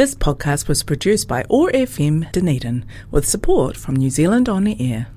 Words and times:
This 0.00 0.14
podcast 0.14 0.66
was 0.66 0.82
produced 0.82 1.28
by 1.28 1.42
ORFM 1.50 2.32
Dunedin 2.32 2.86
with 3.10 3.28
support 3.28 3.76
from 3.76 3.96
New 3.96 4.08
Zealand 4.08 4.48
On 4.48 4.66
Air. 4.66 5.08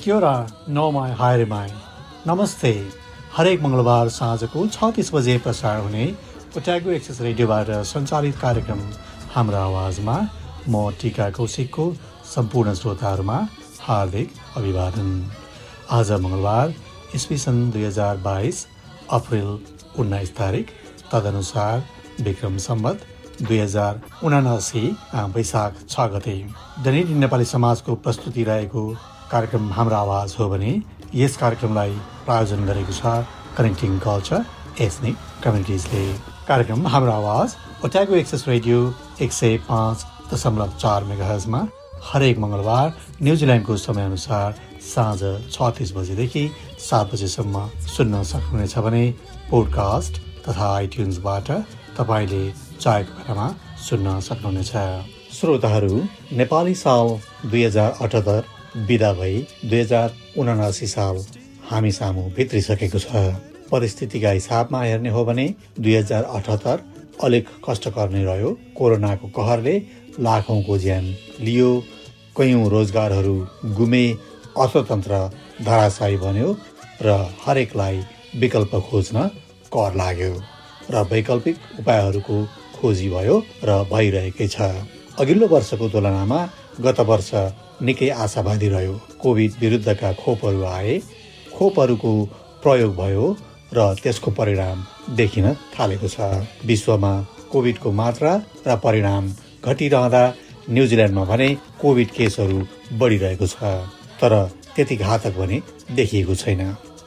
Kia 0.00 0.14
ora, 0.16 0.46
no 0.66 0.90
mai 0.90 1.12
haere 1.12 1.46
mai. 1.46 1.70
Namaste. 2.24 3.03
हरेक 3.36 3.62
मङ्गलबार 3.62 4.08
साँझको 4.14 4.60
छ 4.66 4.88
तिस 4.96 5.08
बजे 5.14 5.32
प्रसार 5.44 5.78
हुने 5.84 6.02
ओट्यागो 6.58 6.90
एक्सेस 6.90 7.20
रेडियोबाट 7.20 7.70
सञ्चालित 7.90 8.36
कार्यक्रम 8.40 8.82
हाम्रो 9.34 9.58
आवाजमा 9.58 10.14
म 10.68 10.82
टिका 11.00 11.26
कौशिकको 11.38 11.86
सम्पूर्ण 12.34 12.74
श्रोताहरूमा 12.80 13.38
हार्दिक 13.86 14.38
अभिवादन। 14.56 15.10
आज 15.98 16.12
मङ्गलबार 16.26 16.74
इस्वी 17.14 17.38
सन् 17.38 17.58
दुई 17.72 17.84
हजार 17.84 18.22
बाइस 18.28 18.64
अप्रिल 19.18 19.50
उन्नाइस 19.98 20.34
तारिक 20.38 20.70
तदनुसार 21.10 21.84
विक्रम 22.22 22.56
सम्बत 22.68 23.06
दुई 23.42 23.58
हजार 23.58 24.00
उनासी 24.24 24.86
वैशाख 25.34 25.84
छ 25.88 26.10
गते 26.14 26.36
डनेडी 26.84 27.22
नेपाली 27.26 27.52
समाजको 27.56 27.94
प्रस्तुति 28.06 28.44
रहेको 28.52 28.88
कार्यक्रम 29.30 29.72
हाम्रो 29.72 29.96
आवाज 29.96 30.36
हो 30.38 30.48
भने 30.50 30.72
यस 31.14 31.36
कार्यक्रमलाई 31.36 31.90
प्रायोजन 32.26 32.64
गरेको 32.68 32.94
छ 32.94 33.10
कनेक्टिङ 33.56 33.98
कल्चर। 34.04 34.44
एथनिक 34.84 35.16
कम्युनिटिजले। 35.42 36.02
कार्यक्रम 36.48 36.86
हाम्रो 36.94 37.12
आवाज 37.12 37.54
ओट्यागो 37.84 38.14
एक्सेस 38.16 38.44
रेडियो 38.48 38.78
एक 39.22 39.32
सय 39.32 39.58
पाँच 39.68 40.04
दशमलव 40.32 40.72
चार 40.82 41.04
मेगाहजमा 41.10 41.60
हरेक 42.08 42.38
मङ्गलबार 42.44 42.88
न्युजिल्यान्डको 43.22 43.76
समयअनुसार 43.84 44.58
साँझ 44.88 45.20
छ 45.54 45.70
तिस 45.76 45.92
बजेदेखि 45.96 46.44
सात 46.88 47.12
बजेसम्म 47.12 47.66
सुन्न 47.94 48.22
सक्नुहुनेछ 48.32 48.74
भने 48.86 49.04
पोडकास्ट 49.50 50.18
तथा 50.48 50.74
आइट्युन्सबाट 50.74 51.50
तपाईँले 52.00 52.42
चाहेको 52.80 53.12
बेलामा 53.20 53.48
सुन्न 53.86 54.18
सक्नुहुनेछ। 54.28 54.72
श्रोताहरू 55.38 56.02
नेपाली 56.40 56.74
साल 56.82 57.16
दुई 57.46 57.64
हजार 57.64 57.96
अठहत्तर 58.02 58.42
विदा 58.76 59.12
भई 59.12 59.34
दुई 59.64 59.80
हजार 59.80 60.14
उनासी 60.38 60.86
साल 60.86 61.16
हामी 61.70 61.92
सामु 61.92 62.22
भित्रिसकेको 62.36 62.98
छ। 62.98 63.06
परिस्थितिका 63.70 64.30
हिसाबमा 64.30 64.82
हेर्ने 64.82 65.10
हो 65.10 65.24
भने 65.24 65.46
दुई 65.80 65.94
हजार 65.94 66.22
अठहत्तर 66.34 66.82
अलिक 67.22 67.48
कष्टकर 67.68 68.10
नै 68.10 68.24
रह्यो। 68.24 68.50
कोरोनाको 68.76 69.28
कहरले 69.36 69.74
लाखौँको 70.20 70.78
ज्यान 70.78 71.04
लियो। 71.40 71.70
कैयौँ 72.36 72.68
रोजगारहरू 72.70 73.36
गुमे। 73.78 74.04
अर्थतन्त्र 74.58 75.14
धराशायी 75.62 76.16
बन्यो 76.16 76.50
र 77.02 77.08
हरेकलाई 77.46 78.02
विकल्प 78.40 78.74
खोज्न 78.90 79.26
कर 79.74 79.94
लाग्यो 79.94 80.32
र 80.90 81.02
वैकल्पिक 81.10 81.56
उपायहरूको 81.80 82.36
खोजी 82.76 83.08
भयो 83.10 83.36
र 83.64 83.70
भइरहेकै 83.90 84.48
छ। 84.48 84.58
अघिल्लो 85.18 85.46
वर्षको 85.46 85.88
तुलनामा 85.88 86.40
गत 86.80 87.00
वर्ष 87.10 87.30
निकै 87.84 88.08
आशावादी 88.24 88.68
रह्यो। 88.68 88.94
कोभिड 89.22 89.52
विरुद्धका 89.60 90.12
खोपहरू 90.22 90.62
आए। 90.76 90.98
खोपहरूको 91.54 92.12
प्रयोग 92.62 92.92
भयो 92.96 93.26
र 93.76 93.78
त्यसको 94.02 94.30
परिणाम 94.38 94.84
देखिन 95.16 95.46
थालेको 95.74 96.08
छ। 96.08 96.18
विश्वमा 96.64 97.12
कोभिडको 97.52 97.90
मात्रा 97.92 98.32
र 98.66 98.76
परिणाम 98.84 99.24
घटिरहँदा 99.64 100.22
न्युजिल्यान्डमा 100.70 101.24
भने 101.24 101.48
कोभिड 101.80 102.08
केसहरू 102.16 102.58
बढिरहेको 102.98 103.46
छ। 103.46 103.56
तर 104.20 104.32
त्यति 104.74 104.96
घातक 104.96 105.34
भने 105.38 105.60
देखिएको 105.94 106.34
छैन। 106.34 106.62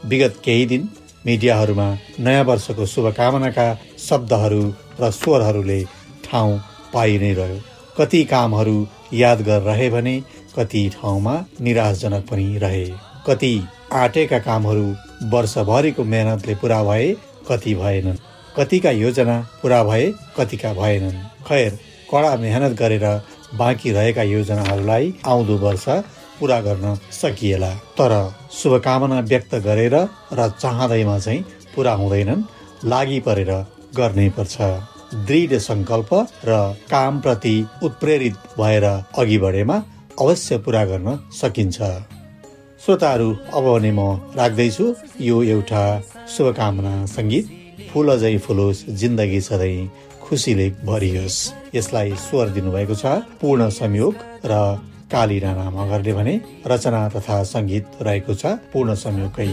विगत 0.05 0.35
केही 0.45 0.65
दिन 0.65 0.89
मिडियाहरूमा 1.25 1.87
नयाँ 2.19 2.43
वर्षको 2.43 2.85
शुभकामनाका 2.85 3.67
शब्दहरू 3.99 4.61
र 5.01 5.09
स्वरहरूले 5.11 5.79
ठाउँ 6.25 6.59
पाइ 6.93 7.17
नै 7.19 7.33
रह्यो। 7.33 7.59
कति 7.97 8.23
कामहरू 8.23 8.77
यादगार 9.13 9.61
रहे 9.61 9.89
भने 9.89 10.15
कति 10.57 10.89
ठाउँमा 10.93 11.33
निराशजनक 11.61 12.25
पनि 12.29 12.57
रहे। 12.57 12.85
कति 13.27 13.53
आँटेका 13.93 14.39
कामहरू 14.39 14.87
वर्षभरिको 15.31 16.03
मेहनतले 16.03 16.55
पुरा 16.55 16.83
भए 16.83 17.15
कति 17.49 17.75
भएनन्। 17.75 18.17
कतिका 18.57 18.91
योजना 18.91 19.39
पुरा 19.61 19.83
भए 19.83 20.11
कतिका 20.37 20.73
भएनन्। 20.73 21.17
खैर 21.47 21.79
कडा 22.11 22.35
मेहनत 22.35 22.77
गरेर 22.79 23.05
बाँकी 23.55 23.91
रहेका 23.91 24.23
योजनाहरूलाई 24.23 25.13
आउँदो 25.25 25.57
वर्ष 25.57 25.85
पुरा 26.39 26.59
गर्न 26.61 26.95
सकिएला। 27.11 27.73
तर 27.99 28.13
शुभकामना 28.53 29.19
व्यक्त 29.29 29.55
गरेर 29.65 29.95
र 30.33 30.49
चाहँदैमा 30.59 31.17
चाहिँ 31.19 31.45
पुरा 31.75 31.93
हुँदैनन् 31.93 32.43
लागि 32.85 33.19
परेर 33.19 33.51
गर्नै 33.97 34.29
पर्छ। 34.37 34.57
दृढ 35.27 35.53
सङ्कल्प 35.59 36.13
र 36.45 36.57
कामप्रति 36.89 37.55
उत्प्रेरित 37.83 38.35
भएर 38.59 38.85
अघि 39.17 39.37
बढेमा 39.37 39.77
अवश्य 40.19 40.57
पुरा 40.65 40.83
गर्न 40.85 41.07
सकिन्छ। 41.33 41.77
श्रोताहरू 42.85 43.29
अब 43.53 43.65
भने 43.73 43.91
म 43.91 44.01
राख्दैछु। 44.37 44.85
यो 45.21 45.37
एउटा 45.43 45.83
शुभकामना 46.33 46.93
सङ्गीत। 47.05 47.45
फुल 47.91 48.07
अझै 48.13 48.37
फुलोस् 48.45 48.85
जिन्दगी 48.99 49.41
सधैँ 49.41 49.89
खुसीले 50.23 50.67
भरियोस्। 50.89 51.37
यसलाई 51.75 52.11
स्वर 52.25 52.49
दिनुभएको 52.57 52.95
छ 52.95 53.05
पूर्ण 53.41 53.69
संयोग 53.79 54.13
र 54.45 54.53
काली 55.11 55.37
राणा 55.39 55.65
मगरले 55.71 56.13
भने 56.13 56.35
रचना 56.67 57.01
तथा 57.15 57.37
सङ्गीत 57.53 57.85
रहेको 58.01 58.33
छ 58.35 58.43
पूर्ण 58.73 58.89
संयोगकै। 59.03 59.49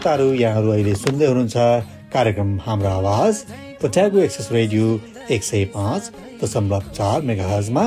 श्रोताहरू 0.00 0.32
यहाँहरू 0.32 0.68
अहिले 0.72 0.92
सुन्दै 0.96 1.26
हुनुहुन्छ 1.28 1.56
कार्यक्रम 2.12 2.50
हाम्रो 2.66 2.88
आवाज 2.90 3.34
पोट्यागो 3.80 4.18
एक्सेस 4.18 4.48
रेडियो 4.52 4.84
एक 5.34 5.42
सय 5.44 5.64
पाँच 5.74 6.02
दशमलव 6.40 6.84
चार 6.98 7.20
मेगाहजमा 7.28 7.82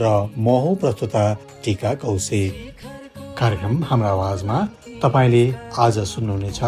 र 0.00 0.12
महु 0.46 0.70
प्रस्तुता 0.80 1.24
टिका 1.64 1.92
कौशिक। 2.04 2.52
कार्यक्रम 3.40 3.74
हाम्रो 3.84 4.08
आवाजमा 4.08 4.56
तपाईँले 5.02 5.44
आज 5.84 5.98
सुन्नुहुनेछ 6.12 6.60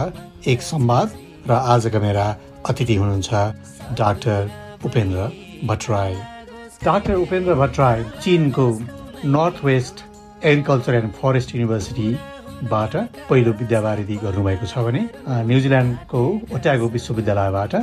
एक 0.52 0.62
संवाद 0.68 1.16
र 1.48 1.52
आजका 1.72 2.00
मेरा 2.04 2.26
अतिथि 2.68 2.94
हुनुहुन्छ 3.00 3.30
डाक्टर 4.00 4.50
उपेन्द्र 4.84 5.28
भट्टराई। 5.68 6.14
डाक्टर 6.84 7.14
उपेन्द्र 7.24 7.54
भट्टराई 7.62 8.04
चिनको 8.20 8.66
North 9.36 9.64
West 9.64 10.04
Agriculture 10.44 10.94
and 11.00 11.12
Forest 11.22 11.54
University 11.54 12.08
बाट 12.68 12.96
पहिलो 13.30 13.52
विद्यावारिधि 13.60 14.16
गर्नुभएको 14.22 14.66
छ 14.66 14.84
भने 14.84 15.02
न्युजिल्यान्डको 15.48 16.20
ओट्यागो 16.54 16.88
विश्वविद्यालयबाट 16.88 17.74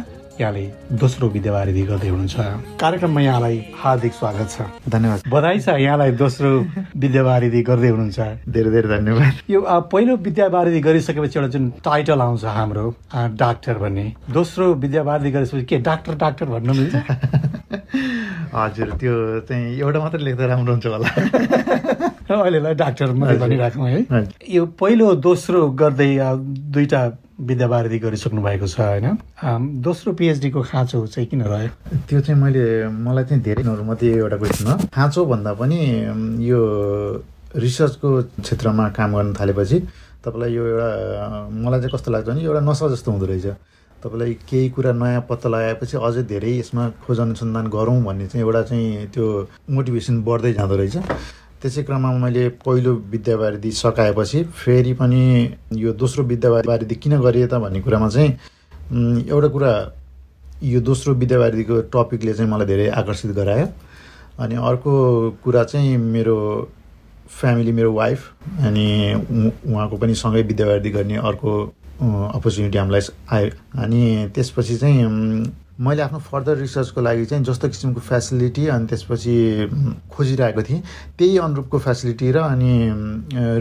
यहाँले 0.42 0.64
दोस्रो 1.02 1.28
विद्यावारिधि 1.34 1.82
गर्दै 1.82 2.10
हुनुहुन्छ। 2.10 2.78
कार्यक्रममा 2.78 3.22
यहाँलाई 3.22 3.58
हार्दिक 3.74 4.14
स्वागत 4.14 4.50
छ। 4.50 4.62
धन्यवाद। 4.86 5.22
बधाई 5.34 5.60
छ 5.60 5.68
यहाँलाई 5.82 6.12
दोस्रो 6.14 6.50
विद्यावारिधि 6.94 7.62
गर्दै 7.70 7.90
हुनुहुन्छ। 7.90 8.20
धेरै 8.46 8.72
धेरै 8.72 8.90
धन्यवाद। 8.98 9.34
यो 9.50 9.60
पहिलो 9.66 10.16
विद्यावारिधि 10.28 10.80
गरिसकेपछि 10.80 11.40
एउटा 11.40 11.50
जुन 11.58 11.70
टाइटल 11.82 12.22
आउँछ 12.22 12.46
हाम्रो 12.46 12.86
डाक्टर 13.34 13.78
भन्ने 13.82 14.06
दोस्रो 14.30 14.74
विद्यावारिधि 14.86 15.32
गरेपछि 15.32 15.66
के 15.66 15.78
डाक्टर 15.90 16.16
डाक्टर 16.22 16.46
भन्नु 16.54 16.74
मिल्छ? 16.74 16.96
हजुर 18.54 18.90
त्यो 19.02 19.14
चाहिँ 19.42 19.80
एउटा 19.80 20.00
मात्रै 20.00 20.22
लेख्दा 20.22 20.46
राम्रो 20.46 20.72
हुन्छ 20.74 20.86
होला। 20.86 22.08
अहिलेलाई 22.32 22.74
डाक्टर 22.76 23.12
मात्रै 23.16 23.38
भनिराखौँ 23.40 23.88
है। 23.90 24.28
यो 24.52 24.66
पहिलो 24.80 25.14
दोस्रो 25.16 25.60
गर्दै 25.80 26.12
दुईटा 26.76 27.02
विद्यावारिधि 27.40 28.00
गरिसक्नु 28.04 28.42
भएको 28.44 28.68
छ 28.68 28.80
होइन? 28.80 29.08
दोस्रो 29.86 30.14
पिएचडीको 30.20 30.62
खाँचो 30.62 31.06
चाहिँ 31.08 31.28
किन 31.30 31.42
रह्यो? 31.48 31.70
त्यो 32.10 32.20
चाहिँ 32.20 32.42
मैले 32.42 32.64
मलाई 32.92 33.24
चाहिँ 33.32 33.44
धेरै 33.44 33.64
मध्ये 33.64 34.12
एउटा 34.20 34.38
क्वेसन 34.44 34.68
हो। 34.68 34.76
खाँचो 34.92 35.26
भन्दा 35.26 35.54
पनि 35.56 35.80
यो 36.44 36.60
रिसर्चको 37.56 38.10
क्षेत्रमा 38.44 38.90
काम 38.92 39.16
गर्न 39.16 39.34
थालेपछि 39.40 39.80
तपाईँलाई 40.26 40.52
यो 40.52 40.64
एउटा 40.68 40.90
मलाई 41.64 41.80
चाहिँ 41.80 41.94
कस्तो 41.96 42.12
लाग्छ 42.12 42.28
भने 42.28 42.44
एउटा 42.44 42.60
नसा 42.60 42.88
जस्तो 42.92 43.12
हुँदो 43.12 43.26
रहेछ। 43.32 43.48
तपाईँलाई 44.04 44.34
केही 44.50 44.70
कुरा 44.76 44.92
नयाँ 44.94 45.24
पत्ता 45.30 45.48
लगाएपछि 45.50 45.98
अझै 45.98 46.24
धेरै 46.28 46.52
यसमा 46.60 46.84
खोज 47.08 47.20
अनुसन्धान 47.20 47.66
गरौँ 47.72 48.04
भन्ने 48.04 48.28
चाहिँ 48.28 48.44
एउटा 48.46 48.62
चाहिँ 48.68 49.08
त्यो 49.16 49.26
मोटिभेसन 49.72 50.16
बढ्दै 50.28 50.54
जाँदो 50.54 50.76
रहेछ। 50.76 50.98
त्यसै 51.62 51.84
क्रममा 51.84 52.12
मैले 52.22 52.48
पहिलो 52.66 52.94
विद्यावारिधि 53.12 53.72
सकाएपछि 53.72 54.44
फेरि 54.62 54.94
पनि 54.94 55.22
यो 55.74 55.94
दोस्रो 55.94 56.24
विद्यावारिधि 56.24 56.96
किन 56.96 57.18
गरिए 57.22 57.48
त 57.48 57.54
भन्ने 57.64 57.82
कुरामा 57.82 58.10
चाहिँ 58.14 58.32
एउटा 59.26 59.48
कुरा 59.56 59.72
यो 60.64 60.80
दोस्रो 60.82 61.14
विद्यावारिधिको 61.14 61.82
टपिकले 61.94 62.34
चाहिँ 62.34 62.52
मलाई 62.52 62.68
धेरै 62.68 62.88
आकर्षित 63.02 63.32
गरायो। 63.32 63.68
अनि 64.40 64.56
अर्को 64.56 64.94
कुरा 65.44 65.64
चाहिँ 65.64 65.98
मेरो 65.98 66.38
फ्यामिली 67.30 67.72
मेरो 67.72 67.94
वाइफ 67.94 68.22
अनि 68.66 68.88
उहाँको 69.66 69.98
पनि 69.98 70.16
सँगै 70.16 70.42
विद्यावारिधि 70.54 70.90
गर्ने 70.90 71.16
अर्को 71.18 71.52
अपर्च्युनिटी 72.38 72.78
हामीलाई 72.78 73.02
आयो। 73.34 73.50
अनि 73.82 74.30
त्यसपछि 74.36 74.78
चाहिँ 74.78 75.04
मैले 75.80 76.02
आफ्नो 76.02 76.20
फर्दर 76.20 76.56
रिसर्चको 76.58 77.02
लागि 77.02 77.26
चाहिँ 77.26 77.44
जस्तो 77.46 77.68
किसिमको 77.70 78.00
फेसिलिटी 78.02 78.66
अनि 78.74 78.86
त्यसपछि 78.90 79.36
खोजिरहेको 80.14 80.62
थिएँ 80.70 80.82
त्यही 81.18 81.38
अनुरूपको 81.38 81.78
फेसिलिटी 81.86 82.32
र 82.34 82.38
अनि 82.50 82.72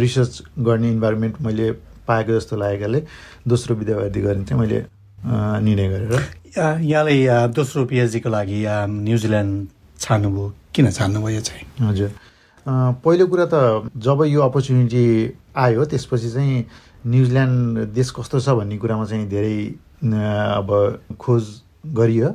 रिसर्च 0.00 0.42
गर्ने 0.68 0.88
इन्भाइरोमेन्ट 0.96 1.34
मैले 1.46 1.70
पाएको 2.08 2.32
जस्तो 2.38 2.56
लागेकाले 2.56 3.00
दोस्रो 3.48 3.74
विद्यावारिधि 3.76 4.20
गर्ने 4.26 4.44
चाहिँ 4.48 4.60
मैले 4.62 4.78
निर्णय 5.66 5.88
गरेर 5.92 6.12
या- 6.56 6.80
यहाँले 6.80 7.26
अ, 7.26 7.46
दोस्रो 7.52 7.84
पिएचडीको 7.84 8.28
लागि 8.30 8.58
न्युजिल्यान्ड 9.04 9.68
छान्नुभयो। 10.00 10.52
किन 10.74 10.90
छान्नुभयो 10.90 11.34
यो 11.36 11.40
चाहिँ? 11.40 11.64
हजुर। 11.88 12.10
पहिलो 13.04 13.26
कुरा 13.26 13.46
त 13.52 13.56
जब 13.96 14.22
यो 14.24 14.40
अपर्च्युनिटी 14.42 15.04
आयो 15.56 15.84
त्यसपछि 15.92 16.30
चाहिँ 16.32 16.64
न्युजिल्यान्ड 17.06 17.78
देश 17.94 18.10
कस्तो 18.16 18.40
छ 18.40 18.48
भन्ने 18.56 18.76
कुरामा 18.80 19.04
चाहिँ 19.04 19.28
धेरै 19.28 19.56
अब 20.58 20.68
खोज 21.20 21.44
गरियो। 21.94 22.28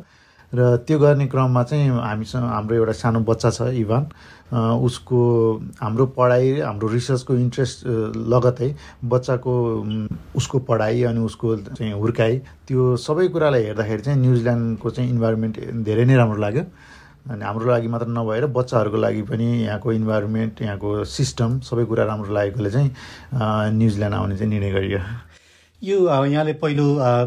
र 0.53 0.77
त्यो 0.83 0.97
गर्ने 0.99 1.25
क्रममा 1.31 1.63
चाहिँ 1.63 1.89
हामीसँग 1.89 2.43
हाम्रो 2.43 2.75
एउटा 2.75 2.91
सानो 2.91 3.19
बच्चा 3.23 3.49
छ 3.49 3.71
इभान। 3.71 4.03
उसको 4.51 5.19
हाम्रो 5.79 6.05
पढाइ 6.11 6.59
हाम्रो 6.59 6.87
रिसर्चको 6.91 7.33
इन्ट्रेस्ट 7.35 7.87
लगतै 8.35 8.69
बच्चाको 8.99 9.53
उसको 10.35 10.59
पढाइ 10.67 11.03
अनि 11.07 11.19
उसको 11.23 11.55
चाहिँ 11.71 11.93
हुर्काइ 11.95 12.37
त्यो 12.67 12.95
सबै 12.99 13.27
कुरालाई 13.31 13.63
हेर्दाखेरि 13.63 14.01
चाहिँ 14.01 14.19
न्युजिल्यान्डको 14.19 14.89
चाहिँ 14.91 15.09
इन्भाइरोमेन्ट 15.09 15.55
धेरै 15.87 16.05
नै 16.05 16.15
राम्रो 16.19 16.39
लाग्यो। 16.43 16.63
अनि 17.31 17.43
हाम्रो 17.47 17.65
लागि 17.71 17.87
मात्र 17.87 18.07
नभएर 18.11 18.45
बच्चाहरूको 18.51 18.97
लागि 18.97 19.21
पनि 19.31 19.47
यहाँको 19.63 19.91
इन्भाइरोमेन्ट 19.93 20.61
यहाँको 20.61 21.03
सिस्टम 21.07 21.59
सबै 21.63 21.85
कुरा 21.87 22.03
राम्रो 22.11 22.33
लागेकोले 22.33 22.71
चाहिँ 22.71 22.91
न्युजिल्यान्ड 23.79 24.15
आउने 24.19 24.35
चाहिँ 24.37 24.51
निर्णय 24.51 24.71
गरियो। 24.71 24.99
यो 25.83 25.97
यहाँले 26.25 26.53
पहिलो 26.61 26.83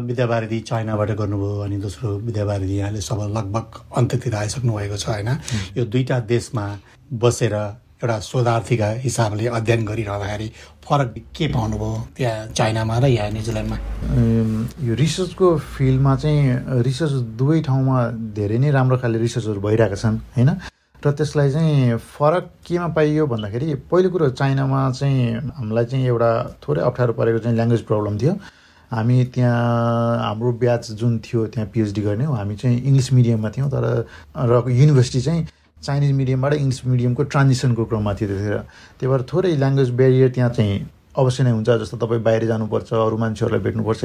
विद्यावारिधि 0.07 0.59
चाइनाबाट 0.67 1.09
गर्नुभयो 1.19 1.59
अनि 1.61 1.77
दोस्रो 1.77 2.09
विद्यावारिधि 2.23 2.75
यहाँले 2.77 3.01
सब 3.03 3.19
लगभग 3.35 3.79
अन्त्यतिर 3.99 4.35
आइसक्नु 4.35 4.75
भएको 4.75 4.97
छ 4.97 5.07
होइन? 5.09 5.29
यो 5.77 5.83
दुईटा 5.91 6.19
देशमा 6.23 6.63
बसेर 7.19 7.53
एउटा 7.53 8.19
शोधार्थीका 8.19 8.89
हिसाबले 9.03 9.47
अध्ययन 9.59 9.85
गरिरहँदाखेरि 9.85 10.47
फरक 10.87 11.13
के 11.35 11.47
पाउनुभयो 11.51 11.91
त्यहाँ 12.15 12.47
चाइनामा 12.55 12.97
र 12.99 13.05
यहाँ 13.11 13.31
न्युजिल्यान्डमा? 13.35 13.77
यो 14.87 14.93
रिसर्चको 15.03 15.47
फिल्डमा 15.75 16.15
चाहिँ 16.15 16.83
रिसर्च 16.87 17.13
दुवै 17.35 17.59
ठाउँमा 17.67 17.97
धेरै 18.39 18.57
नै 18.63 18.71
राम्रो 18.71 18.97
खाले 19.03 19.19
रिसर्चहरू 19.19 19.59
भइरहेका 19.67 19.95
छन् 19.99 20.17
होइन? 20.39 20.49
र 21.05 21.11
त्यसलाई 21.11 21.51
चाहिँ 21.51 21.97
फरक 21.97 22.49
केमा 22.65 22.87
पाइयो 22.97 23.25
भन्दाखेरि 23.27 23.73
पहिलो 23.91 24.09
कुरो 24.09 24.29
चाइनामा 24.41 24.79
चाहिँ 24.91 25.35
हामीलाई 25.57 25.85
चाहिँ 25.85 26.05
एउटा 26.05 26.29
थोरै 26.63 26.81
अप्ठ्यारो 26.81 27.13
परेको 27.13 27.39
चाहिँ 27.39 27.55
ल्याङ्ग्वेज 27.55 27.81
प्रब्लम 27.85 28.17
थियो। 28.17 28.33
हामी 28.91 29.23
त्यहाँ 29.33 30.17
हाम्रो 30.19 30.51
ब्याच 30.61 30.91
जुन 30.91 31.19
थियो 31.25 31.45
त्यहाँ 31.53 31.69
पिएचडी 31.73 32.01
गर्ने 32.01 32.25
हामी 32.25 32.55
चाहिँ 32.55 32.77
इङ्ग्लिस 32.81 33.11
मिडियममा 33.13 33.49
थियौँ 33.49 33.69
तर 33.69 33.85
र 34.35 34.63
युनिभर्सिटी 34.71 35.21
चाहिँ 35.21 35.47
चाइनिज 35.83 36.11
मिडियमबाट 36.11 36.53
इङ्ग्लिस 36.53 36.85
मिडियमको 36.85 37.23
ट्रान्जिसनको 37.23 37.85
क्रममा 37.85 38.13
थियो 38.13 38.27
त्यतिखेर 38.29 38.57
त्यही 38.99 39.07
भएर 39.07 39.21
थोरै 39.33 39.55
ल्याङ्ग्वेज 39.55 39.89
ब्यारियर 39.91 40.29
त्यहाँ 40.29 40.49
चाहिँ 40.49 40.75
अवश्य 41.17 41.43
नै 41.43 41.51
हुन्छ 41.51 41.69
जस्तो 41.81 41.97
तपाईँ 41.97 42.21
बाहिर 42.23 42.45
जानुपर्छ 42.45 42.93
अरू 42.93 43.17
मान्छेहरूलाई 43.17 43.61
भेट्नुपर्छ 43.65 44.01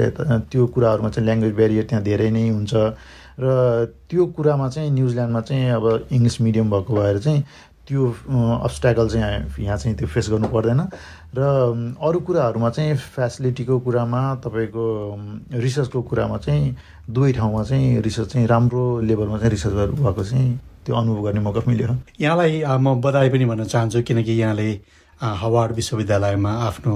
त्यो 0.51 0.67
कुराहरूमा 0.75 1.09
चाहिँ 1.11 1.27
ल्याङ्ग्वेज 1.27 1.55
ब्यारियर 1.55 1.85
त्यहाँ 1.91 2.05
धेरै 2.05 2.31
नै 2.31 2.49
हुन्छ। 2.49 2.75
र 3.41 3.47
त्यो 4.11 4.27
कुरामा 4.37 4.69
चाहिँ 4.69 4.91
न्युजिल्यान्डमा 4.91 5.41
चाहिँ 5.41 5.71
अब 5.71 5.85
इङ्ग्लिस 6.13 6.41
मिडियम 6.41 6.71
भएको 6.71 6.93
भएर 6.95 7.19
चाहिँ 7.19 7.43
त्यो 7.89 8.01
अब्सट्याकल 8.63 9.09
चाहिँ 9.09 9.65
यहाँ 9.65 9.77
चाहिँ 9.79 9.97
त्यो 9.99 10.07
फेस 10.07 10.29
गर्नु 10.31 10.49
पर्दैन। 10.55 10.81
र 11.35 11.41
अरू 11.99 12.19
कुराहरूमा 12.21 12.71
चाहिँ 12.71 12.95
फेसिलिटीको 13.17 13.79
कुरामा 13.81 14.21
तपाईँको 14.45 14.85
रिसर्चको 15.59 16.03
कुरामा 16.03 16.37
चाहिँ 16.47 16.77
दुवै 17.11 17.33
ठाउँमा 17.33 17.63
चाहिँ 17.65 18.01
रिसर्च 18.03 18.29
चाहिँ 18.33 18.47
राम्रो 18.47 18.85
लेभलमा 19.09 19.39
चाहिँ 19.39 19.51
रिसर्चहरू 19.51 19.93
भएको 19.99 20.25
चाहिँ 20.25 20.49
त्यो 20.87 20.95
अनुभव 20.97 21.23
गर्ने 21.25 21.41
मौका 21.41 21.61
मिल्यो। 21.67 21.97
यहाँलाई 22.21 22.63
म 22.79 23.01
बधाई 23.01 23.29
पनि 23.31 23.45
भन्न 23.45 23.65
चाहन्छु 23.65 24.03
किनकि 24.03 24.33
यहाँले 24.41 24.71
हवार्ड 25.21 25.73
विश्वविद्यालयमा 25.77 26.53
आफ्नो 26.67 26.95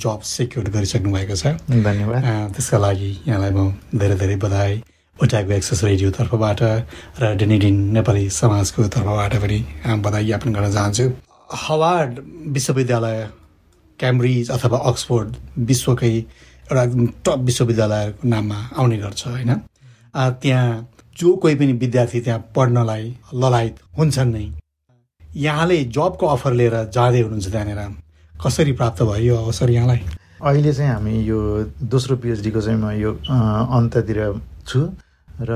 जब 0.00 0.20
सेक्युर 0.24 0.68
गरिसक्नु 0.72 1.12
भएको 1.12 1.36
छ। 1.36 1.46
धन्यवाद। 1.68 2.24
त्यसका 2.54 2.78
लागि 2.78 3.10
यहाँलाई 3.28 3.50
म 3.52 3.72
धेरै 3.94 4.16
धेरै 4.16 4.36
बधाई। 4.36 4.82
ओटाको 5.16 5.52
एक्सेस 5.52 5.84
रेडियो 5.84 6.10
तर्फबाट 6.10 6.60
र 7.20 7.34
डेनिडिन 7.36 7.76
नेपाली 7.92 8.24
समाजको 8.32 8.88
तर्फबाट 8.96 9.34
पनि 9.44 9.58
बधाई 10.04 10.24
ज्ञापन 10.24 10.52
गर्न 10.52 10.72
चाहन्छु। 10.72 11.06
हवार्ड 11.68 12.18
विश्वविद्यालय 12.52 13.28
क्याम्ब्रिज 14.00 14.50
अथवा 14.50 14.78
अक्सफोर्ड 14.90 15.36
विश्वकै 15.68 16.14
एउटा 16.16 16.82
एकदम 16.82 17.06
टप 17.24 17.38
विश्वविद्यालयको 17.44 18.28
नाममा 18.28 18.58
आउने 18.76 18.96
गर्छ 18.98 19.26
होइन? 19.26 19.52
त्यहाँ 20.14 20.68
जो 21.18 21.36
कोही 21.36 21.54
पनि 21.54 21.72
विद्यार्थी 21.80 22.20
त्यहाँ 22.20 22.40
पढ्नलाई 22.56 23.04
ललायत 23.34 23.74
हुन्छन् 23.98 24.32
नै। 24.32 24.46
यहाँले 25.36 25.76
जबको 25.96 26.26
अफर 26.26 26.52
लिएर 26.58 26.74
जाँदै 26.96 27.20
हुनुहुन्छ 27.20 27.48
त्यहाँनिर? 27.52 27.80
कसरी 28.44 28.72
प्राप्त 28.72 29.02
भयो 29.02 29.24
यो 29.24 29.36
अवसर 29.36 29.70
यहाँलाई? 29.70 30.00
अहिले 30.42 30.72
चाहिँ 30.72 30.90
हामी 30.92 31.14
यो 31.28 31.38
दोस्रो 31.92 32.16
पिएचडीको 32.22 32.60
चाहिँ 32.60 32.78
म 32.80 32.90
यो 33.00 33.10
अ, 33.28 33.36
अन्त्यतिर 33.76 34.18
छु 34.68 34.80
र 35.40 35.52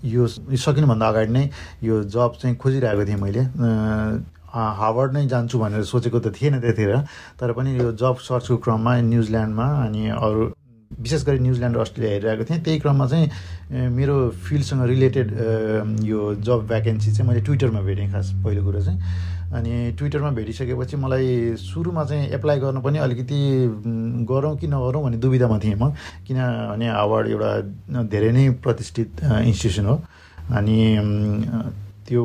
यो 0.00 0.26
सकिनुभन्दा 0.56 1.06
अगाडि 1.08 1.32
नै 1.32 1.44
यो 1.84 2.02
जब 2.08 2.32
चाहिँ 2.40 2.56
खोजिरहेको 2.56 3.04
थिएँ 3.04 3.20
मैले 3.20 3.42
अ, 3.44 4.60
हार्वर्ड 4.80 5.12
नै 5.12 5.26
जान्छु 5.28 5.58
भनेर 5.58 5.82
सोचेको 5.84 6.18
त 6.24 6.32
थिएन 6.36 6.60
त्यतिखेर 6.64 6.96
तर 7.40 7.52
पनि 7.52 7.70
यो 7.80 7.92
जब 8.00 8.16
सर्चको 8.24 8.56
क्रममा 8.64 8.92
न्युजिल्यान्डमा 9.12 9.66
अनि 9.84 10.02
अरू 10.16 10.42
विशेष 11.04 11.24
गरी 11.24 11.38
न्युजिल्यान्ड 11.38 11.76
र 11.76 11.80
अस्ट्रेलिया 11.80 12.12
हेरिरहेको 12.14 12.44
थिएँ। 12.48 12.60
त्यही 12.64 12.78
क्रममा 12.80 13.06
चाहिँ 13.12 13.26
मेरो 13.92 14.16
फिल्डसँग 14.48 14.82
रिलेटेड 14.88 15.28
यो 16.02 16.20
जब 16.40 16.66
भ्याकेन्सी 16.66 17.12
चाहिँ 17.12 17.28
मैले 17.28 17.40
ट्विटरमा 17.44 17.80
भेटेँ 17.84 18.08
खास 18.12 18.32
पहिलो 18.44 18.64
कुरो 18.64 18.80
चाहिँ। 18.80 18.98
अनि 19.54 19.92
ट्विटरमा 19.98 20.30
भेटिसकेपछि 20.34 20.96
मलाई 20.96 21.28
सुरुमा 21.60 22.04
चाहिँ 22.04 22.28
एप्लाई 22.34 22.58
गर्नु 22.58 22.80
पनि 22.80 22.98
अलिकति 22.98 23.38
गरौँ 24.26 24.56
कि 24.58 24.66
नगरौँ 24.66 25.02
भन्ने 25.04 25.18
दुविधामा 25.20 25.58
थिएँ 25.62 25.76
म। 25.76 25.92
किनभने 26.26 26.86
हार्वर्ड 26.88 27.26
एउटा 27.28 27.50
धेरै 28.10 28.30
नै 28.32 28.48
प्रतिष्ठित 28.64 29.10
इन्स्टिट्युसन 29.22 29.86
हो। 29.86 29.96
अनि 30.50 30.78
त्यो 32.08 32.22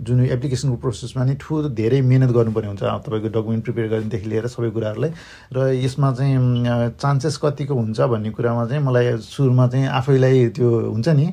जुन 0.00 0.18
एप्लिकेसनको 0.26 0.76
प्रोसेसमा 0.76 1.24
नै 1.24 1.34
ठुलो 1.40 1.68
धेरै 1.74 2.00
मिहिनेत 2.00 2.30
गर्नुपर्ने 2.30 2.68
हुन्छ। 2.68 2.82
तपाईँको 2.82 3.28
डकुमेन्ट 3.34 3.62
प्रिपेयर 3.64 3.88
गर्नेदेखि 3.88 4.28
लिएर 4.28 4.46
सबै 4.46 4.70
कुराहरूलाई। 4.70 5.10
र 5.52 5.58
यसमा 5.84 6.08
चाहिँ 6.14 6.38
चान्सेस 6.96 7.36
कतिको 7.42 7.74
हुन्छ 7.74 7.98
भन्ने 8.00 8.30
कुरामा 8.30 8.64
चाहिँ 8.66 8.82
मलाई 8.82 9.06
सुरुमा 9.18 9.66
चाहिँ 9.68 9.86
आफैलाई 9.86 10.48
त्यो 10.56 10.68
हुन्छ 10.94 11.08
नि 11.08 11.26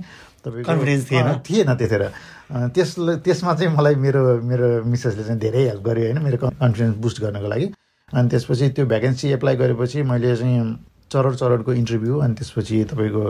तपाईँको 0.45 0.67
Confidence 0.71 1.05
थिएन? 1.09 1.27
थिएन 1.45 1.69
त्यतिखेर। 1.73 2.03
अँ, 2.05 2.69
त्यसले 2.69 3.13
त्यसमा 3.25 3.53
चाहिँ 3.53 3.71
मलाई 3.77 3.95
मेरो 3.95 4.21
मेरो 4.45 4.67
मिसेसले 4.85 5.23
चाहिँ 5.23 5.39
धेरै 5.39 5.61
हेल्प 5.69 5.83
गर्यो 5.85 6.03
होइन 6.05 6.19
मेरो 6.21 6.37
कन्फिडेन्स 6.37 6.95
बुस्ट 7.01 7.21
गर्नको 7.21 7.47
लागि। 7.49 7.67
अनि 8.13 8.29
त्यसपछि 8.29 8.69
त्यो 8.69 8.85
भ्याकेन्सी 8.85 9.25
एप्लाई 9.33 9.55
गरेपछि 9.55 10.01
मैले 10.05 10.35
चाहिँ 10.37 10.61
चरण 11.09 11.33
चरणको 11.41 11.71
इन्टरभ्यू 11.73 12.17
अनि 12.21 12.33
त्यसपछि 12.37 12.83
तपाईँको 12.93 13.23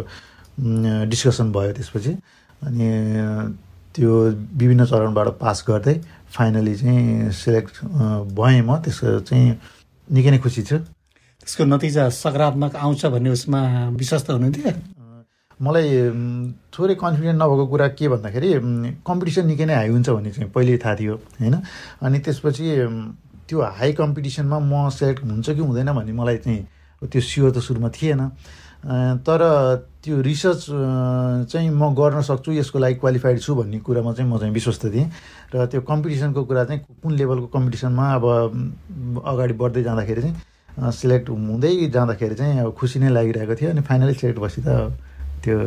डिस्कसन 1.11 1.51
भयो 1.51 1.71
त्यसपछि। 1.71 2.11
अनि 2.67 2.87
त्यो 3.95 4.11
विभिन्न 4.59 4.85
चरणबाट 4.91 5.27
पास 5.39 5.63
गर्दै 5.67 5.95
फाइनली 6.35 6.75
चाहिँ 6.75 7.31
सेलेक्ट 7.31 7.73
भएँ 8.35 8.61
म 8.61 8.75
त्यसको 8.83 9.19
चाहिँ 9.23 9.47
निकै 10.07 10.29
नै 10.31 10.39
खुसी 10.43 10.61
छु। 10.67 10.77
त्यसको 11.41 11.63
नतिजा 11.63 12.03
सकारात्मक 12.11 12.75
आउँछ 12.75 13.05
भन्ने 13.15 13.29
उसमा 13.31 13.61
विश्वास 13.95 14.21
त 14.27 14.29
हुनुहुन्थ्यो 14.35 14.71
मलाई 15.59 15.87
थोरै 16.75 16.95
कन्फिडेन्ट 16.99 17.39
नभएको 17.39 17.65
कुरा 17.71 17.87
के 17.95 18.05
भन्दाखेरि 18.11 18.49
कम्पिटिसन 19.07 19.45
निकै 19.47 19.65
नै 19.65 19.75
हाई 19.79 19.89
हुन्छ 19.95 20.09
भन्ने 20.11 20.31
चाहिँ 20.35 20.51
पहिल्यै 20.51 20.77
थाहा 20.83 20.95
थियो 20.99 21.15
होइन? 21.39 21.55
अनि 22.03 22.17
त्यसपछि 22.19 22.65
त्यो 23.47 23.57
हाई 23.63 23.91
कम्पिटिसनमा 23.95 24.57
म 24.59 24.89
सेलेक्ट 24.91 25.23
हुन्छ 25.23 25.47
कि 25.55 25.61
हुँदैन 25.63 25.89
भन्ने 25.95 26.11
मलाई 26.11 26.37
चाहिँ 26.43 26.59
त्यो 27.07 27.21
स्योर 27.21 27.51
त 27.55 27.63
सुरुमा 27.63 27.89
थिएन। 27.95 28.21
तर 28.85 29.41
त्यो 30.03 30.21
रिसर्च 30.21 30.61
चाहिँ 31.51 31.69
म 31.69 31.93
गर्न 31.97 32.21
सक्छु 32.21 32.51
यसको 32.53 32.79
लागि 32.79 32.95
क्वालिफाइड 33.01 33.39
छु 33.41 33.55
भन्ने 33.55 33.79
कुरामा 33.81 34.13
चाहिँ 34.13 34.29
म 34.31 34.37
चाहिँ 34.37 34.53
विश्वस्त 34.53 34.85
थिएँ। 34.93 35.09
र 35.55 35.65
त्यो 35.65 35.81
कम्पिटिसनको 35.81 36.43
कुरा 36.45 36.63
चाहिँ 36.69 36.81
कुन 37.01 37.11
लेभलको 37.17 37.47
कम्पिटिसनमा 37.49 38.05
अब 38.13 38.25
अगाडि 39.25 39.53
बढ्दै 39.57 39.83
जाँदाखेरि 39.83 40.21
चाहिँ 40.21 40.91
सिलेक्ट 40.91 41.29
हुँदै 41.29 41.89
जाँदाखेरि 41.89 42.35
चाहिँ 42.35 42.59
अब 42.61 42.73
खुसी 42.77 42.99
नै 42.99 43.09
लागिरहेको 43.09 43.55
थियो 43.55 43.69
अनि 43.73 43.81
फाइनली 43.81 44.13
सिलेक्ट 44.13 44.39
भएपछि 44.39 44.61
त 44.61 44.93
त्यो 45.43 45.57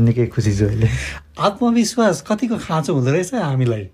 निकै 0.00 0.26
खुसी 0.32 0.52
छु 0.56 0.64
अहिले। 0.64 0.88
आत्मविश्वास 1.36 2.24
कतिको 2.28 2.56
खाँचो 2.64 2.94
हुँदो 2.94 3.10
रहेछ 3.12 3.34
हामीलाई? 3.34 3.84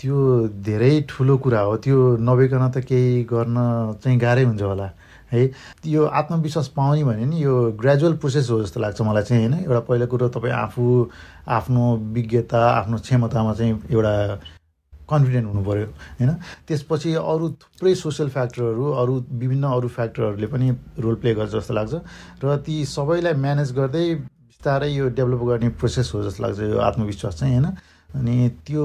त्यो 0.00 0.16
धेरै 0.64 0.92
ठुलो 1.08 1.36
कुरा 1.44 1.60
हो। 1.60 1.76
त्यो 1.84 2.16
नभइकन 2.24 2.64
त 2.70 2.78
केही 2.88 3.22
गर्न 3.28 3.56
चाहिँ 4.00 4.18
गाह्रै 4.18 4.44
हुन्छ 4.48 4.62
होला। 4.62 4.88
है? 5.32 5.50
यो 5.86 6.04
आत्मविश्वास 6.04 6.68
पाउने 6.76 7.04
भने 7.04 7.26
नि 7.26 7.42
यो 7.42 7.72
ग्रेजुअल 7.80 8.16
प्रोसेस 8.16 8.50
हो 8.50 8.62
जस्तो 8.62 8.80
लाग्छ 8.80 9.00
मलाई 9.02 9.22
चाहिँ 9.22 9.48
होइन? 9.48 9.64
एउटा 9.64 9.80
पहिलो 9.80 10.06
कुरो 10.06 10.28
तपाईँ 10.28 10.52
आफू 10.52 11.10
आफ्नो 11.48 11.96
विज्ञता 12.14 12.60
आफ्नो 12.70 12.98
क्षमतामा 12.98 13.54
चाहिँ 13.54 13.82
एउटा 13.90 14.14
कन्फिडेन्ट 15.10 15.46
हुनु 15.46 15.62
पऱ्यो 15.64 15.86
होइन? 16.18 16.30
त्यसपछि 16.68 17.14
अरू 17.14 17.48
थुप्रै 17.62 17.94
सोसियल 17.94 18.28
फ्याक्टरहरू 18.30 18.90
अरू 18.92 19.14
विभिन्न 19.32 19.64
अरू 19.66 19.88
फ्याक्टरहरूले 19.88 20.46
पनि 20.46 20.70
रोल 20.98 21.14
प्ले 21.14 21.34
गर्छ 21.34 21.52
जस्तो 21.52 21.74
लाग्छ 21.74 21.94
र 22.44 22.56
ती 22.66 22.84
सबैलाई 22.86 23.34
म्यानेज 23.34 23.72
गर्दै 23.72 24.06
बिस्तारै 24.14 24.90
यो 24.94 25.08
डेभलप 25.08 25.42
गर्ने 25.48 25.68
प्रोसेस 25.80 26.12
हो 26.14 26.22
जस्तो 26.24 26.42
लाग्छ 26.42 26.58
यो 26.60 26.78
आत्मविश्वास 26.78 27.40
चाहिँ 27.40 27.54
होइन? 27.54 27.74
अनि 28.14 28.48
त्यो 28.66 28.84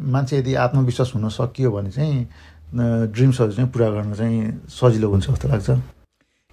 मान्छे 0.00 0.38
यदि 0.38 0.54
आत्मविश्वास 0.54 1.12
हुन 1.14 1.28
सकियो 1.28 1.70
भने 1.72 1.90
चाहिँ 1.90 2.28
ड्रिम्सहरू 2.74 3.52
चाहिँ 3.52 3.70
पुरा 3.72 3.88
गर्न 3.90 4.14
चाहिँ 4.14 4.68
सजिलो 4.68 5.08
हुन्छ 5.10 5.30
जस्तो 5.30 5.48
लाग्छ। 5.48 5.70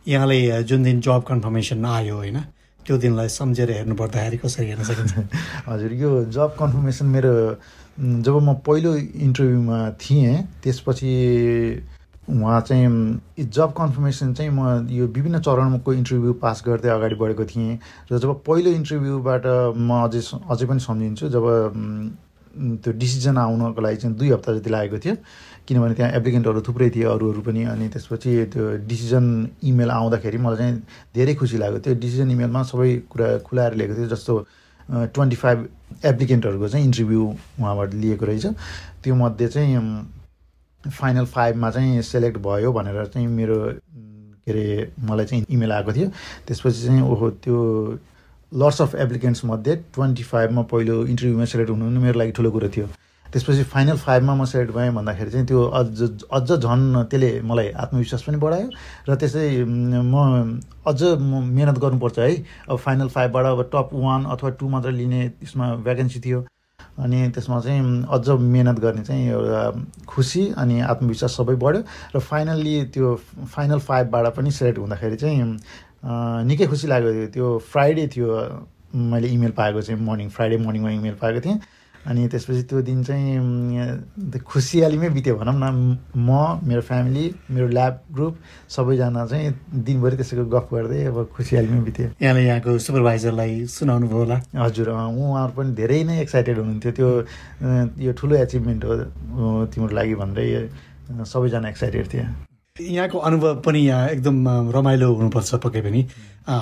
यहाँले 0.05 0.63
जुन 0.63 0.83
दिन 0.83 1.01
जब 1.01 1.23
कन्फर्मेसन 1.27 1.85
आयो 1.85 2.15
होइन 2.15 2.39
त्यो 2.85 2.97
दिनलाई 2.97 3.27
सम्झेर 3.29 3.71
हेर्नु 3.71 3.95
पर्दाखेरि 3.95 4.37
कसरी 4.37 4.67
हेर्न 4.67 4.83
सकिन्छ? 4.83 5.13
हजुर 5.69 5.93
यो 5.93 6.09
जब 6.31 6.55
कन्फर्मेसन 6.59 7.05
मेरो 7.05 7.33
जब 7.99 8.35
म 8.43 8.53
पहिलो 8.65 8.95
इन्टरभ्यूमा 8.95 9.79
थिएँ 10.01 10.35
त्यसपछि 10.63 11.11
उहाँ 12.29 12.61
चाहिँ 12.61 13.45
जब 13.49 13.73
कन्फर्मेसन 13.77 14.33
चाहिँ 14.33 14.51
म 14.51 14.87
यो 14.89 15.07
विभिन्न 15.07 15.39
चरणको 15.39 15.93
इन्टरभ्यू 15.93 16.33
पास 16.41 16.63
गर्दै 16.67 16.89
अगाडि 16.89 17.15
बढेको 17.15 17.45
थिएँ। 17.45 17.79
र 18.11 18.19
जब 18.19 18.31
पहिलो 18.45 18.69
इन्टरभ्यूबाट 18.71 19.45
म 19.77 19.89
अझै 20.05 20.21
अझै 20.49 20.65
पनि 20.65 20.79
सम्झिन्छु 20.79 21.29
जब 21.29 21.45
त्यो 22.55 22.93
डिसिजन 22.93 23.37
आउनको 23.37 23.81
लागि 23.81 23.97
चाहिँ 23.97 24.15
दुई 24.17 24.29
हप्ता 24.31 24.53
जति 24.57 24.69
लागेको 24.69 24.99
थियो 25.05 25.15
किनभने 25.67 25.93
त्यहाँ 25.95 26.11
एप्लिकेन्टहरू 26.17 26.61
थुप्रै 26.67 26.89
थिए 26.95 27.03
अरूहरू 27.13 27.41
पनि 27.41 27.63
अनि 27.73 27.87
त्यसपछि 27.93 28.31
त्यो 28.53 28.63
डिसिजन 28.87 29.25
इमेल 29.69 29.89
आउँदाखेरि 29.89 30.37
मलाई 30.37 30.57
चाहिँ 30.57 30.81
धेरै 31.15 31.33
खुसी 31.35 31.57
लाग्यो। 31.57 31.79
त्यो 31.85 31.93
डिसिजन 32.05 32.31
इमेलमा 32.31 32.61
सबै 32.71 32.89
कुरा 33.09 33.27
खुलाएर 33.47 33.73
लिएको 33.79 33.93
थियो 33.95 34.07
जस्तो 34.13 34.33
ट्वेन्टी 34.89 35.35
फाइभ 35.35 35.57
एप्लिकेन्टहरूको 36.05 36.67
चाहिँ 36.69 36.85
इन्टरभ्यू 36.85 37.23
उहाँबाट 37.59 37.93
लिएको 37.93 38.25
रहेछ। 38.25 38.45
त्यो 39.03 39.15
मध्ये 39.15 39.47
चाहिँ 39.47 39.77
फाइनल 40.83 41.25
फाइभमा 41.25 41.69
चाहिँ 41.71 42.01
सेलेक्ट 42.13 42.37
भयो 42.45 42.71
भनेर 42.73 43.05
चाहिँ 43.13 43.27
मेरो 43.27 43.57
के 44.45 44.51
अरे 44.51 44.65
मलाई 45.01 45.25
चाहिँ 45.25 45.45
इमेल 45.49 45.71
आएको 45.71 45.93
थियो। 45.93 46.07
त्यसपछि 46.47 46.85
चाहिँ 46.85 47.01
ओहो 47.01 47.29
त्यो 47.41 47.57
लट्स 48.51 48.81
अफ 48.81 48.95
एप्लिकेन्ट्स 48.95 49.45
मध्ये 49.45 49.75
ट्वेन्टी 49.95 50.23
फाइभमा 50.23 50.61
पहिलो 50.69 51.05
इन्टरभ्यूमा 51.05 51.45
सेलेक्ट 51.45 51.71
हुनु 51.71 51.99
मेरो 52.01 52.19
लागि 52.19 52.31
ठुलो 52.37 52.51
कुरो 52.51 52.69
थियो। 52.69 52.87
त्यसपछि 53.33 53.63
फाइनल 53.63 53.97
फाइभमा 53.97 54.33
म 54.35 54.45
सेलेक्ट 54.45 54.73
भएँ 54.73 54.91
भन्दाखेरि 54.95 55.31
चाहिँ 55.31 55.45
त्यो 55.47 55.61
अझ 55.79 56.01
अझ 56.31 56.51
झन् 56.51 57.09
त्यसले 57.11 57.29
मलाई 57.41 57.69
आत्मविश्वास 57.83 58.21
पनि 58.23 58.37
बढायो 58.37 58.67
र 59.09 59.15
त्यसै 59.15 59.63
म 59.65 60.59
अझ 60.87 61.01
म 61.19 61.43
मिहिनेत 61.43 61.77
गर्नुपर्छ 61.83 62.19
है। 62.19 62.35
अब 62.69 62.77
फाइनल 62.77 63.07
फाइभबाट 63.15 63.45
अब 63.45 63.61
टप 63.73 63.89
वान 63.93 64.25
अथवा 64.35 64.49
टू 64.59 64.69
मात्र 64.69 64.91
लिने 64.91 65.21
त्यसमा 65.29 65.73
भ्याकेन्सी 65.85 66.19
थियो 66.25 66.39
अनि 67.03 67.29
त्यसमा 67.35 67.59
चाहिँ 67.59 68.05
अझ 68.15 68.29
मिहिनेत 68.29 68.79
गर्ने 68.79 69.03
चाहिँ 69.03 69.27
एउटा 69.29 69.63
खुसी 70.07 70.43
अनि 70.57 70.79
आत्मविश्वास 70.81 71.31
सबै 71.37 71.55
बढ्यो 71.59 71.81
र 72.15 72.19
फाइनल्ली 72.19 72.75
त्यो 72.95 73.15
फाइनल 73.55 73.79
फाइभबाट 73.89 74.35
पनि 74.35 74.51
सेलेक्ट 74.51 74.79
हुँदाखेरि 74.79 75.15
चाहिँ 75.15 75.43
निकै 76.47 76.65
खुसी 76.67 76.87
लाग्यो। 76.87 77.27
त्यो 77.35 77.57
फ्राइडे 77.71 78.07
थियो 78.15 78.27
मैले 78.95 79.27
इमेल 79.27 79.51
पाएको 79.57 79.81
चाहिँ 79.81 80.01
मर्निङ 80.01 80.29
फ्राइडे 80.29 80.57
मर्निङमा 80.57 80.89
इमेल 80.91 81.15
पाएको 81.21 81.39
थिएँ। 81.45 81.59
अनि 82.05 82.27
त्यसपछि 82.29 82.63
त्यो 82.69 82.81
दिन 82.85 83.03
चाहिँ 83.03 84.39
खुसियालीमै 84.45 85.09
बित्यो 85.09 85.35
भनौँ 85.35 85.57
न। 85.57 85.97
म 86.13 86.29
मेरो 86.61 86.81
फ्यामिली 86.81 87.25
मेरो 87.51 87.67
ल्याब 87.67 87.93
ग्रुप 88.13 88.33
सबैजना 88.69 89.25
चाहिँ 89.25 89.49
दिनभरि 89.85 90.15
त्यसैको 90.15 90.45
गफ 90.45 90.67
गर्दै 90.73 91.03
अब 91.09 91.17
खुसियालीमै 91.35 91.81
बित्यो। 91.81 92.07
यहाँले 92.21 92.41
यहाँको 92.45 92.77
सुपरभाइजरलाई 92.77 93.65
सुनाउनु 93.65 94.07
भयो 94.07 94.17
होला। 94.17 94.37
हजुर 94.53 94.87
उहाँहरू 94.89 95.53
पनि 95.57 95.71
धेरै 95.75 96.03
नै 96.05 96.21
एक्साइटेड 96.21 96.55
हुनुहुन्थ्यो। 96.57 96.91
त्यो 96.93 97.09
यो 98.05 98.11
ठुलो 98.13 98.35
एचिभमेन्ट 98.45 98.81
हो 98.85 99.65
तिम्रो 99.73 99.93
लागि 99.95 100.15
भन्दै 100.21 100.47
सबैजना 101.25 101.69
एक्साइटेड 101.69 102.05
थिए। 102.13 102.25
यहाँको 102.75 103.17
अनुभव 103.17 103.61
पनि 103.65 103.79
यहाँ 103.87 104.09
एकदम 104.09 104.37
रमाइलो 104.75 105.07
हुनुपर्छ 105.15 105.55
पक्कै 105.63 105.81
पनि। 105.81 106.01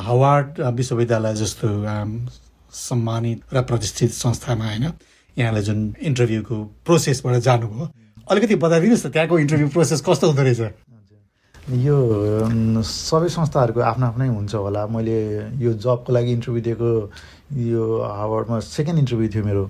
हवार्ड 0.08 0.60
विश्वविद्यालय 0.78 1.34
जस्तो 1.36 1.68
सम्मानित 2.74 3.40
र 3.54 3.62
प्रतिष्ठित 3.62 4.12
संस्थामा 4.14 4.66
होइन। 4.66 4.86
यहाँले 5.38 5.62
जुन 5.62 5.80
इन्टरभ्यूको 6.02 6.56
प्रोसेसबाट 6.86 7.36
जानुभयो 7.42 7.86
अलिकति 8.32 8.56
बताइदिनुहोस् 8.56 9.06
न 9.06 9.10
त्यहाँको 9.10 9.40
इन्टरभ्यू 9.40 9.68
प्रोसेस 9.70 10.02
कस्तो 10.08 10.28
हुँदो 10.28 10.44
रहेछ? 10.44 10.62
यो 11.64 11.98
सबै 12.84 13.30
संस्थाहरूको 13.30 13.80
आफ्नो 13.82 14.06
आफ्नै 14.08 14.28
हुन्छ 14.28 14.56
होला। 14.56 14.86
मैले 14.88 15.18
यो 15.64 15.74
जबको 15.80 16.14
लागि 16.14 16.32
इन्टरभ्यू 16.32 16.62
दिएको 16.64 16.90
यो 17.72 17.84
हावर्डमा 18.04 18.60
सेकेन्ड 18.60 19.00
इन्टरभ्यू 19.00 19.30
थियो 19.34 19.44
मेरो। 19.46 19.64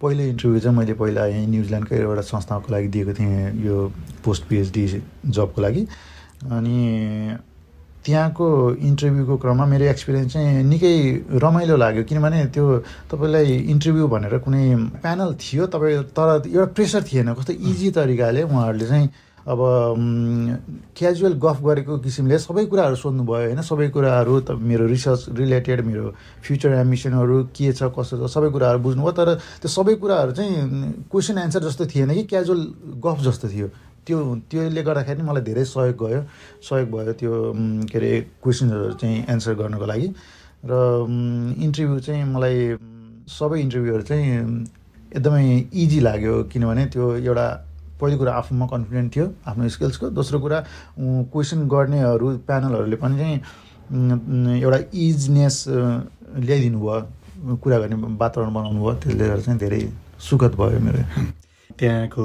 पहिलो 0.00 0.22
इन्टरभ्यू 0.32 0.60
चाहिँ 0.60 0.76
मैले 0.76 0.94
पहिला 1.00 1.26
यहीँ 1.26 1.46
न्युजिल्यान्डकै 1.46 1.96
एउटा 1.96 2.22
संस्थाको 2.28 2.72
लागि 2.72 2.88
दिएको 2.88 3.12
थिएँ 3.18 3.64
यो 3.66 3.76
पोस्ट 4.24 4.42
पिएचडी 4.48 4.84
जबको 5.26 5.60
लागि। 5.62 5.82
अनि 6.56 6.78
त्यहाँको 8.00 8.46
इन्टरभ्यूको 8.80 9.36
क्रममा 9.36 9.64
मेरो 9.66 9.84
एक्सपिरियन्स 9.92 10.32
चाहिँ 10.32 10.64
निकै 10.64 10.94
रमाइलो 11.36 11.76
लाग्यो 11.76 12.04
किनभने 12.08 12.44
त्यो 12.54 12.64
तपाईँलाई 13.12 13.48
इन्टरभ्यू 13.72 14.06
भनेर 14.08 14.38
कुनै 14.40 14.64
प्यानल 15.04 15.34
थियो 15.36 15.66
तपाईँ 15.68 16.02
तर 16.16 16.48
एउटा 16.48 16.72
प्रेसर 16.72 17.02
थिएन। 17.04 17.34
कस्तो 17.36 17.52
इजी 17.52 17.90
तरिकाले 17.92 18.42
उहाँहरूले 18.48 18.86
चाहिँ 18.88 19.08
अब 19.40 19.60
क्याजुअल 20.96 21.34
गफ 21.44 21.58
गरेको 21.64 21.98
किसिमले 22.04 22.38
सबै 22.38 22.64
कुराहरू 22.70 22.96
सोध्नुभयो 22.96 23.52
होइन। 23.52 23.60
सबै 23.64 23.88
कुराहरू 23.88 24.40
त 24.40 24.50
मेरो 24.52 24.86
रिसर्च 24.86 25.36
रिलेटेड 25.36 25.80
मेरो 25.80 26.04
फ्युचर 26.44 26.72
एम्बिसनहरू 26.80 27.36
के 27.56 27.72
छ 27.72 27.88
कसो 27.88 28.20
छ 28.20 28.30
सबै 28.30 28.50
कुराहरू 28.52 28.78
बुझ्नुभयो। 28.84 29.12
तर 29.12 29.28
त्यो 29.60 29.68
सबै 29.68 29.94
कुराहरू 29.96 30.32
चाहिँ 30.32 30.54
क्वेसन 31.10 31.38
एन्सर 31.38 31.62
जस्तो 31.68 31.86
थिएन 31.88 32.14
कि 32.14 32.24
क्याजुअल 32.32 32.60
गफ 33.00 33.18
जस्तो 33.24 33.48
थियो। 33.48 33.68
त्यो 34.10 34.18
त्योले 34.50 34.82
गर्दाखेरि 34.82 35.22
मलाई 35.22 35.42
धेरै 35.46 35.64
सहयोग 35.70 35.96
गयो। 36.02 36.20
सहयोग 36.66 36.88
भयो 36.90 37.12
त्यो 37.14 37.32
के 37.86 37.96
अरे 37.98 38.10
क्वेसन्सहरू 38.42 38.92
चाहिँ 38.98 39.18
एन्सर 39.30 39.54
गर्नको 39.62 39.86
लागि। 39.86 40.08
र 40.66 40.72
इन्टरभ्यू 41.64 41.98
चाहिँ 42.06 42.24
मलाई 42.34 42.58
सबै 43.30 43.58
इन्टरभ्यूहरू 43.60 44.02
चाहिँ 44.10 44.26
एकदमै 45.14 45.44
इजी 45.70 46.00
लाग्यो 46.02 46.34
किनभने 46.50 46.84
त्यो 46.90 47.04
एउटा 47.22 47.46
पहिलो 48.00 48.16
कुरा 48.18 48.32
आफूमा 48.40 48.66
कन्फिडेन्ट 48.66 49.08
थियो 49.14 49.26
आफ्नो 49.46 49.68
स्किल्सको। 49.78 50.10
दोस्रो 50.18 50.38
कुरा 50.40 50.58
क्वेसन 51.30 51.60
गर्नेहरू 51.70 52.26
प्यानलहरूले 52.50 52.96
पनि 52.98 53.16
चाहिँ 53.20 54.58
एउटा 54.58 54.78
इजनेस 55.06 55.56
ल्याइदिनु 55.70 56.78
भयो। 56.80 57.56
कुरा 57.62 57.78
गर्ने 57.78 57.96
वातावरण 58.20 58.52
बनाउनु 58.54 58.80
भयो। 58.82 58.94
त्यसले 59.02 59.24
गर्दा 59.28 59.42
चाहिँ 59.46 59.58
धेरै 59.60 59.80
सुखद 60.18 60.52
भयो 60.60 60.78
मेरो। 60.86 61.02
त्यहाँको 61.78 62.24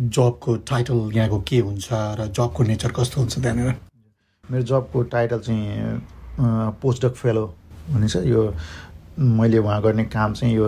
जबको 0.00 0.56
टाइटल 0.68 1.10
यहाँको 1.14 1.38
के 1.48 1.58
हुन्छ 1.58 1.88
र 1.92 2.26
जबको 2.28 2.62
नेचर 2.62 2.92
कस्तो 2.92 3.20
हुन्छ 3.20 3.38
त्यहाँनिर? 3.38 3.74
मेरो 4.44 4.62
जबको 4.62 5.02
टाइटल 5.12 5.38
चाहिँ 5.40 6.00
पोस्टडक 6.82 7.14
फेलो 7.16 7.46
भन्ने 7.90 8.08
छ। 8.08 8.16
यो 8.26 8.52
मैले 9.18 9.58
उहाँ 9.58 9.80
गर्ने 9.82 10.04
काम 10.12 10.32
चाहिँ 10.34 10.54
यो 10.54 10.66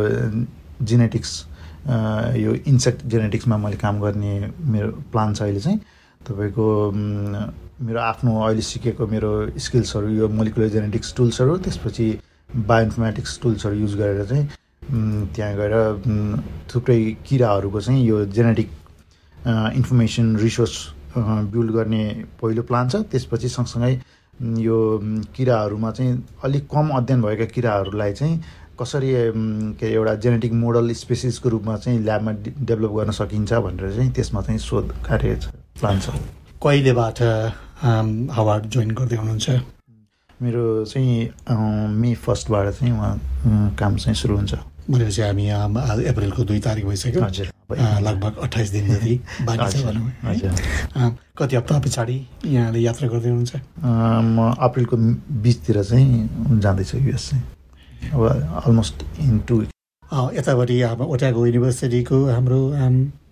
जेनेटिक्स 0.83 1.33
यो 2.37 2.55
इन्सेक्ट 2.67 3.05
जेनेटिक्समा 3.07 3.57
मैले 3.57 3.77
काम 3.77 4.01
गर्ने 4.01 4.53
मेरो 4.73 4.91
प्लान 5.13 5.35
छ 5.35 5.43
अहिले 5.43 5.61
चाहिँ। 5.61 5.79
तपाईँको 6.27 6.67
मेरो 6.93 8.01
आफ्नो 8.01 8.41
अहिले 8.43 8.63
सिकेको 8.63 9.07
मेरो 9.07 9.31
स्किल्सहरू 9.59 10.09
यो 10.09 10.29
मोलिकुलर 10.29 10.69
जेनेटिक्स 10.69 11.15
टुल्सहरू 11.17 11.57
त्यसपछि 11.69 12.09
बायोइन्फर्मेटिक्स 12.51 13.39
टुल्सहरू 13.43 13.77
युज 13.77 13.95
गरेर 13.97 14.25
चाहिँ 14.25 14.47
त्यहाँ 15.37 15.55
गएर 15.57 15.75
थुप्रै 16.75 17.01
किराहरूको 17.29 17.81
चाहिँ 17.81 18.05
यो 18.07 18.25
जेनेटिक 18.25 18.71
इन्फर्मेसन 19.49 20.37
रिसोर्स 20.37 20.77
बिल्ड 21.17 21.71
गर्ने 21.73 22.05
पहिलो 22.43 22.63
प्लान 22.63 22.89
छ। 22.89 22.97
त्यसपछि 23.11 23.49
सँगसँगै 23.49 23.93
यो 24.63 24.79
किराहरूमा 25.37 25.91
चाहिँ 25.91 26.13
अलिक 26.45 26.67
कम 26.73 26.89
अध्ययन 26.97 27.23
भएका 27.23 27.45
किराहरूलाई 27.55 28.13
चाहिँ 28.13 28.41
कसरी 28.81 29.11
के 29.81 29.87
एउटा 29.93 30.15
जेनेटिक 30.23 30.53
मोडल 30.53 30.93
स्पेसिसको 30.95 31.49
रूपमा 31.49 31.77
चाहिँ 31.77 31.99
ल्याबमा 32.01 32.33
डेभलप 32.63 32.93
गर्न 32.99 33.11
सकिन्छ 33.11 33.53
भनेर 33.53 33.95
चाहिँ 33.97 34.13
त्यसमा 34.13 34.43
चाहिँ 34.43 34.59
शोध 34.59 34.93
कार्य 35.09 35.37
छ 35.37 35.51
प्लान 35.81 36.01
छ। 36.01 36.15
कहिलेबाट 36.63 37.23
हावार्ड 38.37 38.65
जोइन 38.67 38.91
गर्दै 38.91 39.17
हुनुहुन्छ? 39.17 39.49
मेरो 40.43 40.85
चाहिँ 40.85 41.31
मे 41.99 42.15
फर्स्टबाट 42.15 42.67
चाहिँ 42.75 42.93
उहाँ 42.93 43.75
काम 43.79 43.97
चाहिँ 43.97 44.15
सुरु 44.15 44.37
हुन्छ। 44.37 44.55
भनेपछि 44.91 45.23
हामी 45.23 45.49
अम, 45.49 45.79
आज 45.79 46.05
अप्रिलको 46.07 46.45
दुई 46.45 46.61
तारिक 46.61 46.87
भइसक्यो। 46.87 47.21
लगभग 48.01 48.37
अठाइस 48.43 48.69
दिन 48.73 48.89
जति 48.89 49.15
बाँकी 49.45 49.71
छ 49.73 49.85
भनौँ 49.85 51.17
कति 51.39 51.57
हप्ता 51.57 51.79
पछाडि 51.85 52.17
यहाँले 52.47 52.79
यात्रा 52.81 53.09
गर्दै 53.09 53.29
हुनुहुन्छ? 53.29 53.55
म 53.85 54.55
अप्रिलको 54.59 54.97
बिचतिर 55.45 55.83
चाहिँ 55.83 56.61
जाँदैछु 56.61 56.99
युएस 56.99 57.29
चाहिँ। 57.31 57.43
अब 58.13 58.23
अलमोस्ट 58.65 59.05
इन 59.21 59.39
टु 59.49 59.63
यतापट्टि 60.41 60.81
अब 60.83 61.01
ओट्याको 61.03 61.47
युनिभर्सिटीको 61.47 62.25
हाम्रो 62.27 62.61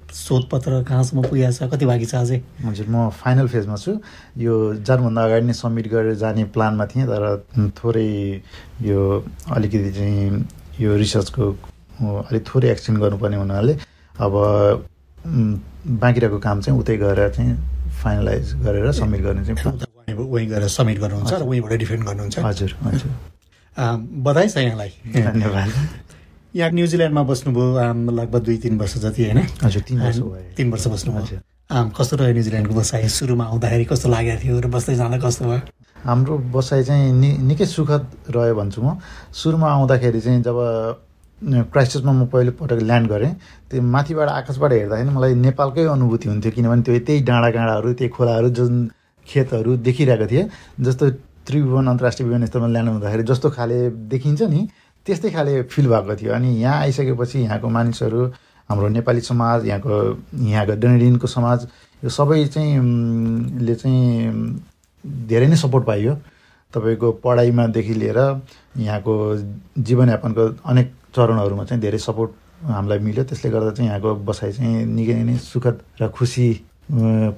शोधपत्र 0.06 0.82
कहाँसम्म 0.88 1.22
पुगेको 1.22 1.52
छ 1.52 1.70
कति 1.72 1.86
बाँकी 1.86 2.06
छ 2.06 2.14
अझै? 2.14 2.38
हजुर 2.64 2.86
म 2.92 3.08
फाइनल 3.16 3.48
फेजमा 3.48 3.76
छु। 3.76 3.92
यो 4.38 4.54
जानुभन्दा 4.84 5.24
अगाडि 5.24 5.46
नै 5.46 5.52
सब्मिट 5.56 5.88
गरेर 5.88 6.14
जाने 6.20 6.44
प्लानमा 6.52 6.86
थिएँ 6.92 7.06
तर 7.08 7.24
थोरै 7.72 8.06
यो 8.84 9.00
अलिकति 9.50 9.90
चाहिँ 9.96 10.44
यो 10.80 10.96
रिसर्चको 10.96 11.44
अलिक 12.30 12.42
थोरै 12.48 12.68
एक्सटेन्ड 12.70 13.00
गर्नुपर्ने 13.00 13.36
हुनाले 13.36 13.72
अब 14.20 14.32
बाँकी 15.26 16.20
रहेको 16.20 16.38
काम 16.38 16.60
चाहिँ 16.60 16.78
उतै 16.80 16.96
गएर 16.96 17.28
चाहिँ 17.36 17.52
फाइनलाइज 18.02 18.54
गरेर 18.64 18.92
सबमिट 18.92 19.20
गर्ने 19.22 19.44
चाहिँ 19.44 19.86
वहीँ 20.06 20.46
गएर 20.48 20.66
सब्मिट 20.68 20.98
गर्नुहुन्छ 20.98 21.32
र 21.32 21.42
वहीँबाट 21.42 21.72
डिफेन्ड 21.72 22.04
गर्नुहुन्छ। 22.06 22.38
हजुर 22.38 22.70
हजुर। 22.82 23.10
बधाई 24.22 24.48
छ 24.48 24.56
यहाँलाई। 24.56 24.90
धन्यवाद। 25.12 25.72
यहाँ 26.54 26.70
न्युजिल्यान्डमा 26.70 27.22
बस्नुभयो 27.22 27.74
आम, 27.76 28.10
लगभग 28.10 28.42
दुई 28.44 28.56
तिन 28.62 28.78
वर्ष 28.78 28.96
जति 29.02 29.24
होइन? 29.24 29.38
हजुर 29.64 29.82
तिन 29.82 30.00
वर्ष 30.00 30.18
भयो। 30.18 30.54
तिन 30.56 30.70
वर्ष 30.72 30.86
बस्नुभयो। 30.86 31.38
कस्तो 31.98 32.16
रह्यो 32.16 32.32
न्युजिल्यान्डको 32.32 32.74
बसाइ? 32.74 33.08
सुरुमा 33.08 33.44
आउँदाखेरि 33.44 33.84
कस्तो 33.84 34.08
लागेको 34.08 34.42
थियो? 34.44 34.60
र 34.60 34.66
बस्दै 34.70 34.94
जाँदा 34.94 35.18
कस्तो 35.18 35.44
भयो? 35.44 35.60
हाम्रो 36.06 36.38
बसाइ 36.54 36.82
चाहिँ 36.84 37.12
नि 37.12 37.30
निकै 37.50 37.66
सुखद 37.66 38.30
रह्यो 38.30 38.54
भन्छु 38.54 38.80
म। 38.82 38.98
सुरुमा 39.34 39.68
आउँदाखेरि 39.72 40.20
चाहिँ 40.20 40.42
जब 40.42 40.58
क्राइस्टमा 41.72 42.12
म 42.12 42.26
पहिलोपटक 42.32 42.80
ल्यान्ड 42.82 43.08
गरेँ 43.10 43.32
त्यो 43.70 43.82
माथिबाट 43.82 44.28
आकाशबाट 44.28 44.72
हेर्दाखेरि 44.72 45.10
मलाई 45.10 45.34
नेपालकै 45.34 45.84
अनुभूति 45.84 46.28
हुन्थ्यो 46.28 46.52
किनभने 46.56 46.82
त्यो 46.82 46.98
त्यही 47.06 47.20
डाँडा 47.28 47.50
काँडाहरू 47.50 47.92
त्यही 47.92 48.10
खोलाहरू 48.16 48.48
जुन 48.56 48.72
खेतहरू 49.26 49.76
देखिरहेको 49.86 50.26
थिएँ 50.30 50.44
जस्तो 50.80 51.10
त्रिभुवन 51.46 51.86
अन्तर्राष्ट्रिय 51.86 52.28
विमानस्थलमा 52.28 52.68
ल्यान्ड 52.74 52.90
हुँदाखेरि 52.90 53.22
जस्तो 53.30 53.50
खाले 53.50 53.78
देखिन्छ 54.12 54.42
नि 54.42 54.60
त्यस्तै 55.06 55.30
खाले 55.30 55.62
फिल 55.72 55.86
भएको 55.88 56.14
थियो। 56.16 56.32
अनि 56.34 56.50
यहाँ 56.62 56.80
आइसकेपछि 56.86 57.38
यहाँको 57.38 57.68
मानिसहरू 57.68 58.20
हाम्रो 58.70 58.88
नेपाली 58.96 59.20
समाज 59.20 59.66
यहाँको 59.66 59.92
यहाँको 60.46 60.74
डनेडिनको 60.82 61.26
समाज 61.26 61.66
यो 62.02 62.10
सबै 62.10 62.44
चाहिँ 62.54 62.72
ले 63.66 63.74
चाहिँ 63.74 64.00
धेरै 65.28 65.46
नै 65.46 65.56
सपोर्ट 65.56 65.84
पाइयो। 65.86 66.14
तपाईँको 66.74 67.08
पढाइमादेखि 67.24 67.94
लिएर 67.94 68.18
यहाँको 68.78 69.12
जीवनयापनको 69.78 70.44
अनेक 70.66 70.86
चरणहरूमा 71.16 71.64
चाहिँ 71.64 71.80
धेरै 71.80 71.98
सपोर्ट 71.98 72.30
हामीलाई 72.68 72.98
मिल्यो। 72.98 73.24
त्यसले 73.24 73.50
गर्दा 73.50 73.70
चाहिँ 73.76 73.88
यहाँको 73.90 74.14
बसाइ 74.28 74.52
चाहिँ 74.52 74.84
निकै 74.84 75.14
नै 75.24 75.36
सुखद 75.40 75.76
र 76.00 76.08
खुसी 76.08 76.46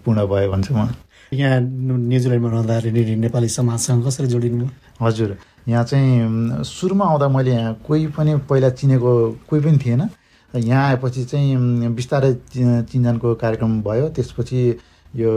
पूर्ण 0.02 0.18
भयो 0.26 0.50
भन्छु 0.52 0.74
म। 0.74 0.88
यहाँ 1.32 1.60
न्युजिल्यान्डमा 1.60 2.50
रहँदाखेरि 2.50 3.16
नेपाली 3.16 3.48
समाजसँग 3.48 4.06
कसरी 4.06 4.26
जोडिनु? 4.32 4.66
हजुर। 5.00 5.36
यहाँ 5.68 5.84
चाहिँ 5.84 6.64
सुरुमा 6.64 7.04
आउँदा 7.04 7.28
मैले 7.28 7.52
यहाँ 7.52 7.74
कोही 7.86 8.06
पनि 8.16 8.36
पहिला 8.48 8.70
चिनेको 8.80 9.12
कोही 9.48 9.60
पनि 9.60 9.78
थिएन। 9.84 10.02
यहाँ 10.56 10.84
आएपछि 10.88 11.24
चाहिँ 11.28 11.92
बिस्तारै 11.92 12.32
चिनजानको 12.88 13.34
कार्यक्रम 13.34 13.72
भयो। 13.84 14.08
त्यसपछि 14.16 14.60
यो 15.16 15.30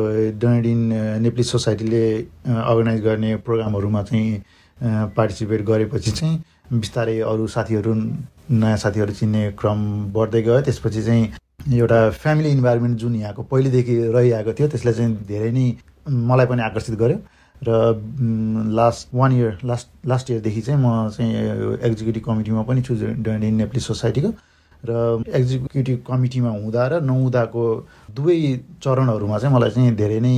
अ, 0.92 1.20
नेप्ली 1.20 1.44
सोसाइटीले 1.44 2.04
अर्गनाइज 2.48 3.02
गर्ने 3.04 3.36
प्रोग्रामहरूमा 3.46 4.04
चाहिँ 4.04 4.42
पार्टिसिपेट 5.18 5.62
गरेपछि 5.66 6.12
चाहिँ 6.12 6.44
बिस्तारै 6.74 7.20
अरू 7.20 7.48
साथीहरू 7.48 7.94
नयाँ 7.94 8.78
साथीहरू 8.78 9.14
चिन्ने 9.14 9.52
क्रम 9.60 9.80
बढ्दै 10.14 10.42
गयो। 10.42 10.62
त्यसपछि 10.62 11.04
चाहिँ 11.04 11.26
एउटा 11.78 12.00
फ्यामिली 12.10 12.50
इन्भाइरोमेन्ट 12.50 12.98
जुन 13.00 13.16
यहाँको 13.16 13.44
पहिलेदेखि 13.52 13.96
रहिआएको 14.16 14.54
थियो 14.54 14.68
त्यसले 14.68 14.94
चाहिँ 14.94 15.18
धेरै 15.28 15.52
नै 15.52 15.66
मलाई 16.10 16.46
पनि 16.46 16.62
आकर्षित 16.62 16.96
गर्यो। 17.00 17.18
र 17.62 17.70
last 18.74 19.10
one 19.14 19.32
year 19.32 19.58
last 19.66 19.88
last 20.08 20.32
इयरदेखि 20.32 20.62
चाहिँ 20.62 20.80
म 20.82 21.10
चाहिँ 21.14 21.34
एक्जिक्युटिभ 21.88 22.24
कमिटीमा 22.26 22.62
पनि 22.70 22.82
छु 22.82 22.96
डन्डिन 22.96 23.56
नेप्ली 23.56 23.82
सोसाइटीको। 23.82 24.30
र 24.90 25.24
एक्जिक्युटिभ 25.40 25.98
कमिटीमा 26.08 26.50
हुँदा 26.50 26.88
र 26.88 27.02
नहुँदाको 27.06 27.64
दुवै 28.16 28.38
चरणहरूमा 28.84 29.38
चाहिँ 29.40 29.56
मलाई 29.56 29.70
चाहिँ 29.72 29.96
धेरै 29.96 30.20
नै 30.26 30.36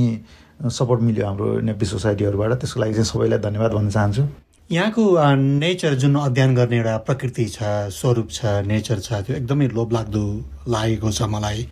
सपोर्ट 0.78 1.00
मिल्यो 1.02 1.26
हाम्रो 1.26 1.46
नेप्ली 1.68 1.86
सोसाइटीहरूबाट 1.88 2.52
त्यसको 2.60 2.80
लागि 2.80 2.94
चाहिँ 2.94 3.08
सबैलाई 3.12 3.38
धन्यवाद 3.46 3.72
भन्न 3.72 3.90
चाहन्छु। 3.90 4.22
यहाँको 4.70 5.02
नेचर 5.36 5.94
जुन 6.02 6.14
अध्ययन 6.18 6.54
गर्ने 6.54 6.76
एउटा 6.76 6.96
प्रकृति 7.08 7.44
छ 7.56 7.58
स्वरूप 7.92 8.28
छ 8.30 8.64
नेचर 8.68 9.00
छ 9.06 9.20
त्यो 9.24 9.36
एकदमै 9.36 9.66
लोभलाग्दो 9.78 10.24
लागेको 10.74 11.10
छ 11.10 11.22
मलाई। 11.34 11.68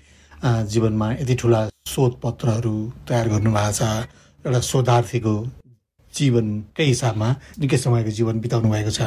जीवनमा 0.73 1.13
यति 1.13 1.35
ठुला 1.41 1.61
शोधपत्रहरू 1.89 2.77
तयार 3.09 3.29
गर्नुभएको 3.29 3.73
छ। 3.73 3.83
एउटा 4.45 4.61
शोधार्थीको 4.71 5.35
जीवनकै 6.15 6.85
हिसाबमा 6.85 7.29
निकै 7.61 7.77
समयको 7.85 8.11
जीवन 8.19 8.41
बिताउनु 8.45 8.69
भएको 8.73 8.91
छ। 8.91 9.01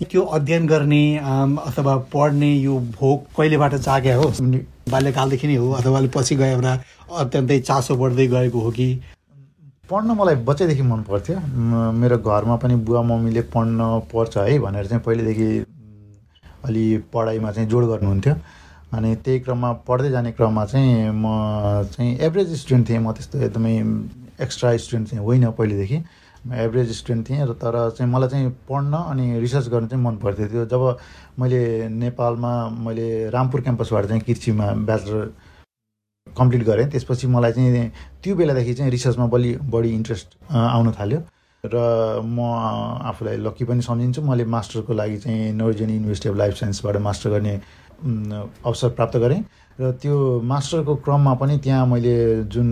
त्यो 0.00 0.22
अध्ययन 0.22 0.66
गर्ने 0.66 1.02
अथवा 1.18 1.96
पढ्ने 2.12 2.52
यो 2.54 2.78
भोग 2.98 3.22
कहिलेबाट 3.36 3.74
जाग्या 3.76 4.16
हो? 4.16 4.32
बाल्यकालदेखि 4.90 5.46
नै 5.46 5.56
हो 5.56 5.70
अथवा 5.78 6.00
पछि 6.14 6.36
गएर 6.36 6.52
एउटा 6.52 6.72
अत्यन्तै 7.18 7.58
चासो 7.60 7.96
बढ्दै 7.96 8.26
गएको 8.26 8.60
हो 8.60 8.70
कि? 8.70 8.88
पढ्न 9.90 10.10
मलाई 10.18 10.34
बच्चैदेखि 10.44 10.82
मन 10.82 11.02
पर्थ्यो। 11.02 11.36
मेरो 11.98 12.18
घरमा 12.18 12.56
पनि 12.62 12.74
बुवा 12.86 13.02
मम्मीले 13.02 13.42
पढ्न 13.54 13.78
पर्छ 14.12 14.36
है 14.38 14.58
भनेर 14.58 14.86
चाहिँ 14.86 15.02
पहिलेदेखि 15.04 15.48
अलि 16.64 16.84
पढाइमा 17.12 17.52
चाहिँ 17.52 17.68
जोड 17.68 17.84
गर्नुहुन्थ्यो। 17.88 18.34
अनि 18.94 19.14
त्यही 19.24 19.40
क्रममा 19.40 19.72
पढ्दै 19.88 20.10
जाने 20.10 20.32
क्रममा 20.32 20.64
चाहिँ 20.66 21.10
म 21.12 21.24
चाहिँ 21.92 22.16
एभरेज 22.18 22.54
स्टुडेन्ट 22.60 22.88
थिएँ। 22.88 22.98
म 22.98 23.12
त्यस्तो 23.12 23.38
एकदमै 23.38 23.74
एक्स्ट्रा 24.40 24.76
स्टुडेन्ट 24.76 25.08
चाहिँ 25.10 25.24
होइन 25.24 25.50
पहिलेदेखि। 25.58 25.98
एभरेज 26.46 26.92
स्टुडेन्ट 26.96 27.28
थिएँ 27.28 27.46
र 27.46 27.52
तर 27.62 27.74
चाहिँ 27.98 28.12
मलाई 28.12 28.28
चाहिँ 28.28 28.50
पढ्न 28.68 28.94
अनि 28.94 29.40
रिसर्च 29.40 29.68
गर्न 29.68 29.86
चाहिँ 29.88 30.04
मन 30.04 30.16
पर्थ्यो 30.16 30.46
त्यो 30.48 30.64
जब 30.66 30.82
मैले 31.40 31.88
नेपालमा 31.88 32.52
मैले 32.84 33.08
रामपुर 33.30 33.60
क्याम्पसबाट 33.60 34.06
चाहिँ 34.06 34.22
कृषिमा 34.22 34.72
ब्याचलर 34.88 35.32
कम्प्लिट 36.26 36.62
गरेँ 36.64 36.86
त्यसपछि 36.90 37.26
मलाई 37.26 37.52
चाहिँ 37.52 37.90
त्यो 38.22 38.36
बेलादेखि 38.36 38.74
चाहिँ 38.74 38.90
रिसर्चमा 38.90 39.26
बलि 39.26 39.56
बढी 39.70 39.90
इन्ट्रेस्ट 39.94 40.36
आउन 40.52 40.92
थाल्यो 41.00 41.20
र 41.64 41.76
म 42.22 42.38
आफूलाई 43.10 43.36
लक्की 43.36 43.64
पनि 43.64 43.82
सम्झिन्छु। 43.82 44.22
मैले 44.22 44.44
मास्टरको 44.46 44.92
लागि 44.94 45.16
चाहिँ 45.18 45.52
नोर्जेन 45.52 45.90
युनिभर्सिटी 45.90 46.28
अफ 46.28 46.36
लाइफ 46.36 46.54
साइन्सबाट 46.54 46.96
मास्टर 47.02 47.30
गर्ने 47.30 47.54
अवसर 48.62 48.88
प्राप्त 48.94 49.16
गरेँ 49.18 49.42
र 49.80 49.90
त्यो 50.02 50.14
मास्टरको 50.42 50.94
क्रममा 51.02 51.34
पनि 51.34 51.58
त्यहाँ 51.58 51.86
मैले 51.86 52.44
जुन 52.46 52.68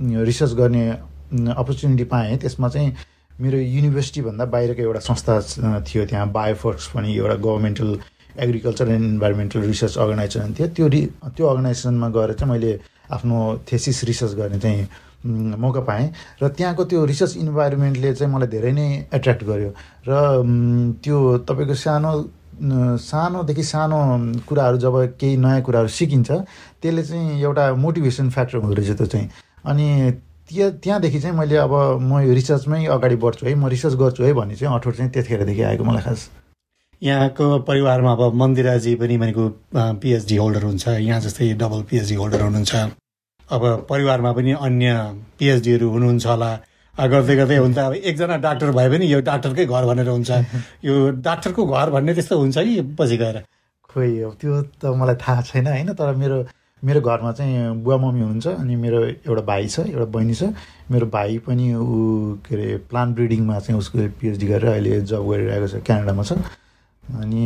रिसर्च 0.00 0.52
गर्ने 0.54 0.84
अपर्च्युनिटी 1.34 2.04
पाएँ। 2.04 2.36
त्यसमा 2.38 2.68
चाहिँ 2.68 2.92
मेरो 3.40 3.58
युनिभर्सिटीभन्दा 3.58 4.44
बाहिरको 4.44 4.82
एउटा 4.82 5.00
संस्था 5.00 5.34
थियो 5.86 6.04
त्यहाँ 6.06 6.30
बायोफोर्स 6.32 6.86
पनि 6.94 7.16
एउटा 7.16 7.34
governmental 7.34 7.98
agriculture 8.44 8.88
and 8.88 9.04
environmental 9.04 9.60
research 9.60 9.96
organisation 9.98 10.54
थियो। 10.58 10.66
त्यो 10.76 10.86
रि 10.88 11.00
त्यो 11.36 11.46
अर्गनाइजेसनमा 11.46 12.08
गएर 12.14 12.32
चाहिँ 12.34 12.52
मैले 12.52 12.72
आफ्नो 13.12 13.38
थेसिस 13.72 14.04
रिसर्च 14.04 14.32
गर्ने 14.34 14.58
चाहिँ 14.58 14.86
मौका 15.58 15.80
पाएँ। 15.80 16.06
र 16.42 16.48
त्यहाँको 16.48 16.84
त्यो 16.84 17.04
रिसर्च 17.04 17.36
इन्भाइरोमेन्टले 17.36 18.14
चाहिँ 18.14 18.32
मलाई 18.34 18.48
धेरै 18.48 18.72
नै 18.72 18.86
एट्र्याक्ट 19.14 19.44
गर्यो। 19.44 19.70
र 20.08 20.12
त्यो 21.02 21.16
तपाईँको 21.48 21.74
सानो 21.74 22.12
सानोदेखि 22.54 23.62
सानो 23.62 23.98
कुराहरू 24.46 24.78
जब 24.78 24.94
केही 25.18 25.36
नयाँ 25.36 25.62
कुराहरू 25.66 25.88
सिकिन्छ 25.90 26.30
त्यसले 26.82 27.02
चाहिँ 27.02 27.42
एउटा 27.42 27.74
मोटिभेसन 27.74 28.30
फ्याक्टर 28.30 28.58
हुँदो 28.58 28.74
रहेछ 28.74 28.96
त्यो 28.98 29.06
चाहिँ। 29.06 29.28
अनि 29.66 29.86
त्यहाँ 30.48 30.70
त्यहाँदेखि 30.82 31.20
चाहिँ 31.20 31.36
मैले 31.36 31.56
अब 31.56 31.72
म 32.00 32.20
यो 32.20 32.32
रिसर्चमै 32.34 32.84
अगाडि 32.86 33.16
बढ्छु 33.16 33.46
है। 33.46 33.54
म 33.54 33.66
रिसर्च 33.68 33.94
गर्छु 33.94 34.24
है 34.24 34.32
भन्ने 34.32 34.56
चाहिँ 34.56 34.74
अठोट 34.74 34.94
चाहिँ 34.96 35.10
त्यतिखेरदेखि 35.12 35.62
आएको 35.62 35.84
मलाई 35.84 36.02
खास। 36.02 36.30
यहाँको 37.02 37.58
परिवारमा 37.68 38.12
अब 38.12 38.34
मन्दिराजी 38.34 38.94
पनि 39.00 39.16
भनेको 39.18 39.48
पिएचडी 39.74 40.36
होल्डर 40.36 40.62
हुन्छ। 40.62 40.88
यहाँ 40.88 41.20
जस्तै 41.20 41.52
डबल 41.60 41.82
पिएचडी 41.90 42.14
होल्डर 42.14 42.40
हुनुहुन्छ। 42.40 42.74
अब 43.50 43.62
परिवारमा 43.88 44.32
पनि 44.32 44.52
अन्य 44.52 44.92
पिएचडीहरू 45.38 45.90
हुनुहुन्छ 45.90 46.26
होला। 46.26 46.50
गर्दै 46.94 47.36
गर्दै 47.36 47.56
हुन्छ। 47.56 47.78
अब 47.78 47.92
एकजना 47.92 48.36
डाक्टर 48.46 48.70
भए 48.70 48.88
पनि 48.88 49.12
यो 49.12 49.20
डाक्टरकै 49.20 49.66
घर 49.66 49.84
भनेर 49.84 50.08
हुन्छ। 50.08 50.30
यो 50.88 50.94
डाक्टरको 51.24 51.66
घर 51.66 51.90
भन्ने 51.90 52.14
त्यस्तो 52.14 52.38
हुन्छ 52.38 52.58
कि 52.58 52.82
पछि 52.98 53.16
गएर? 53.16 53.36
खोइ 53.90 54.10
अब 54.22 54.32
त्यो 54.40 54.62
त 54.80 54.92
मलाई 54.92 55.16
थाहा 55.24 55.42
छैन 55.42 55.66
होइन? 55.66 55.92
तर 55.92 56.14
मेरो 56.14 56.38
मेरो 56.84 57.00
घरमा 57.00 57.32
चाहिँ 57.32 57.82
बुवा 57.84 57.96
मम्मी 57.96 58.20
हुनुहुन्छ 58.20 58.46
अनि 58.60 58.76
मेरो 58.76 58.98
एउटा 59.04 59.42
भाइ 59.42 59.68
छ 59.68 59.80
एउटा 59.88 60.04
बहिनी 60.04 60.34
छ। 60.34 60.52
मेरो 60.90 61.06
भाइ 61.06 61.38
पनि 61.46 61.72
ऊ 61.74 62.36
के 62.44 62.54
अरे 62.54 62.76
प्लान्ट 62.90 63.14
ब्रिडिङमा 63.16 63.58
चाहिँ 63.58 63.78
उसको 63.80 63.98
पिएचडी 64.20 64.46
गरेर 64.46 64.68
अहिले 64.68 65.00
जब 65.00 65.22
गरिरहेको 65.30 65.68
छ 65.68 65.80
क्यानाडामा 65.86 66.22
छ। 66.22 66.32
अनि 67.04 67.42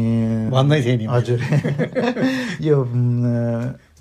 भन्दै 0.51 0.83
थिएँ 0.83 0.97
नि। 0.99 1.07
हजुर। 1.07 1.41
यो 2.67 2.77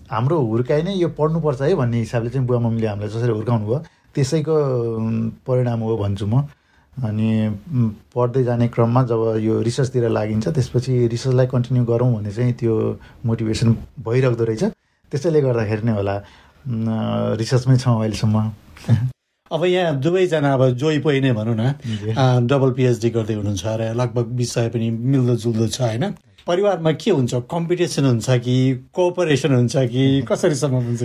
हाम्रो 0.10 0.40
हुर्काइ 0.40 0.84
नै 0.84 0.94
यो 0.96 1.10
पढ्नुपर्छ 1.18 1.62
है 1.62 1.76
भन्ने 1.76 2.00
हिसाबले 2.00 2.30
चाहिँ 2.30 2.48
बुवा 2.48 2.60
मम्मीले 2.60 2.88
हामीलाई 2.88 3.10
जसरी 3.14 3.32
हुर्काउनु 3.32 3.66
भयो 3.68 3.80
त्यसैको 4.16 4.56
परिणाम 5.48 5.80
हो 5.86 5.98
भन्छु 5.98 6.26
म। 6.26 6.48
अनि 6.98 7.30
पढ्दै 8.16 8.44
जाने 8.44 8.68
क्रममा 8.74 9.04
जब 9.06 9.22
यो 9.38 9.62
रिसर्चतिर 9.62 10.10
लागिन्छ 10.10 10.48
त्यसपछि 10.48 11.08
रिसर्चलाई 11.14 11.48
कन्टिन्यू 11.54 11.84
गरौँ 11.86 12.10
भन्ने 12.16 12.32
चाहिँ 12.34 12.54
त्यो 12.58 12.74
मोटिभेसन 13.26 13.78
भइरहेको 14.02 14.44
रहेछ। 14.44 14.64
त्यसैले 15.12 15.42
गर्दाखेरि 15.42 15.84
नै 15.88 15.94
होला 16.00 16.16
रिसर्चमै 17.40 17.78
छौँ 17.78 17.96
अहिलेसम्म। 18.00 18.38
अब 19.52 19.64
यहाँ 19.66 19.96
दुवैजना 20.04 20.54
अब 20.54 20.64
जोइ 20.76 21.00
पोइ 21.00 21.20
नै 21.24 21.32
भनौँ 21.32 21.56
न। 21.56 21.64
डबल 22.48 22.72
पिएचडी 22.78 23.10
गर्दै 23.16 23.34
हुनुहुन्छ 23.40 23.66
र 23.80 23.82
लगभग 23.96 24.28
विषय 24.36 24.68
पनि 24.76 24.88
मिल्दो 24.92 25.36
जुल्दो 25.44 25.68
छ 25.68 25.82
होइन? 25.82 26.04
परिवारमा 26.48 26.92
के 27.00 27.12
हुन्छ? 27.12 27.34
कम्पिटिसन 27.52 28.06
हुन्छ 28.06 28.28
कि 28.44 28.56
कोअपरेसन 28.96 29.52
हुन्छ 29.56 29.76
कि 29.94 30.04
कसरीसम्म 30.28 30.76
हुन्छ 30.88 31.04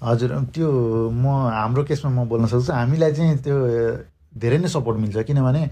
हजुर 0.00 0.30
त्यो 0.54 0.68
म 1.12 1.24
हाम्रो 1.52 1.82
केसमा 1.84 2.10
म 2.12 2.28
बोल्न 2.28 2.46
सक्छु 2.52 2.72
हामीलाई 2.72 3.12
चाहिँ 3.12 3.36
त्यो 3.44 3.56
धेरै 4.40 4.58
नै 4.64 4.68
सपोर्ट 4.68 4.96
मिल्छ 5.00 5.16
किनभने 5.28 5.62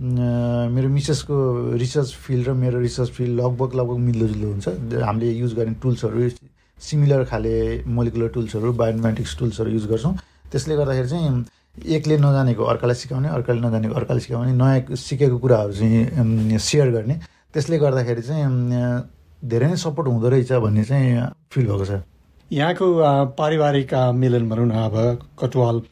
मेरो 0.00 0.88
मिसेसको 0.88 1.34
रिसर्च 1.74 2.10
फिल्ड 2.22 2.48
र 2.48 2.52
मेरो 2.54 2.78
रिसर्च 2.80 3.10
फिल्ड 3.10 3.40
लगभग 3.40 3.74
लगभग 3.74 3.98
मिल्दोजुल्दो 3.98 4.48
हुन्छ। 4.48 4.68
हामीले 5.02 5.30
युज 5.32 5.54
गर्ने 5.54 5.74
टुल्सहरू 5.82 6.28
सिमिलर 6.78 7.24
खाले 7.26 7.82
मोलिकुलर 7.82 8.28
टुल्सहरू 8.30 8.72
बायोमेट्रिक्स 8.78 9.38
टुल्सहरू 9.38 9.70
युज 9.70 9.86
गर्छौँ। 9.90 10.14
त्यसले 10.54 10.76
गर्दाखेरि 10.76 11.08
चाहिँ 11.08 11.44
एकले 11.98 12.16
नजानेको 12.18 12.62
अर्कालाई 12.62 12.94
सिकाउने 12.94 13.28
अर्काले 13.28 13.60
नजानेको 13.60 13.94
अर्काले 13.94 14.20
सिकाउने 14.20 14.52
नयाँ 14.54 14.94
सिकेको 14.94 15.38
कुराहरू 15.38 15.72
चाहिँ 15.74 16.58
सेयर 16.58 16.90
गर्ने। 16.94 17.14
त्यसले 17.54 17.78
गर्दाखेरि 17.78 18.22
चाहिँ 18.22 18.46
धेरै 19.42 19.66
नै 19.66 19.76
सपोर्ट 19.82 20.08
हुँदो 20.08 20.28
रहेछ 20.30 20.52
भन्ने 20.62 20.84
चाहिँ 20.84 21.26
फिल 21.50 21.66
भएको 21.66 21.84
छ। 21.84 22.02
यहाँको 22.50 22.86
पारिवारिक 23.34 23.94
मिलन 24.14 24.48
भनौँ 24.48 24.66
न 24.66 24.72
अब 24.78 24.94
कटुवाल 25.42 25.82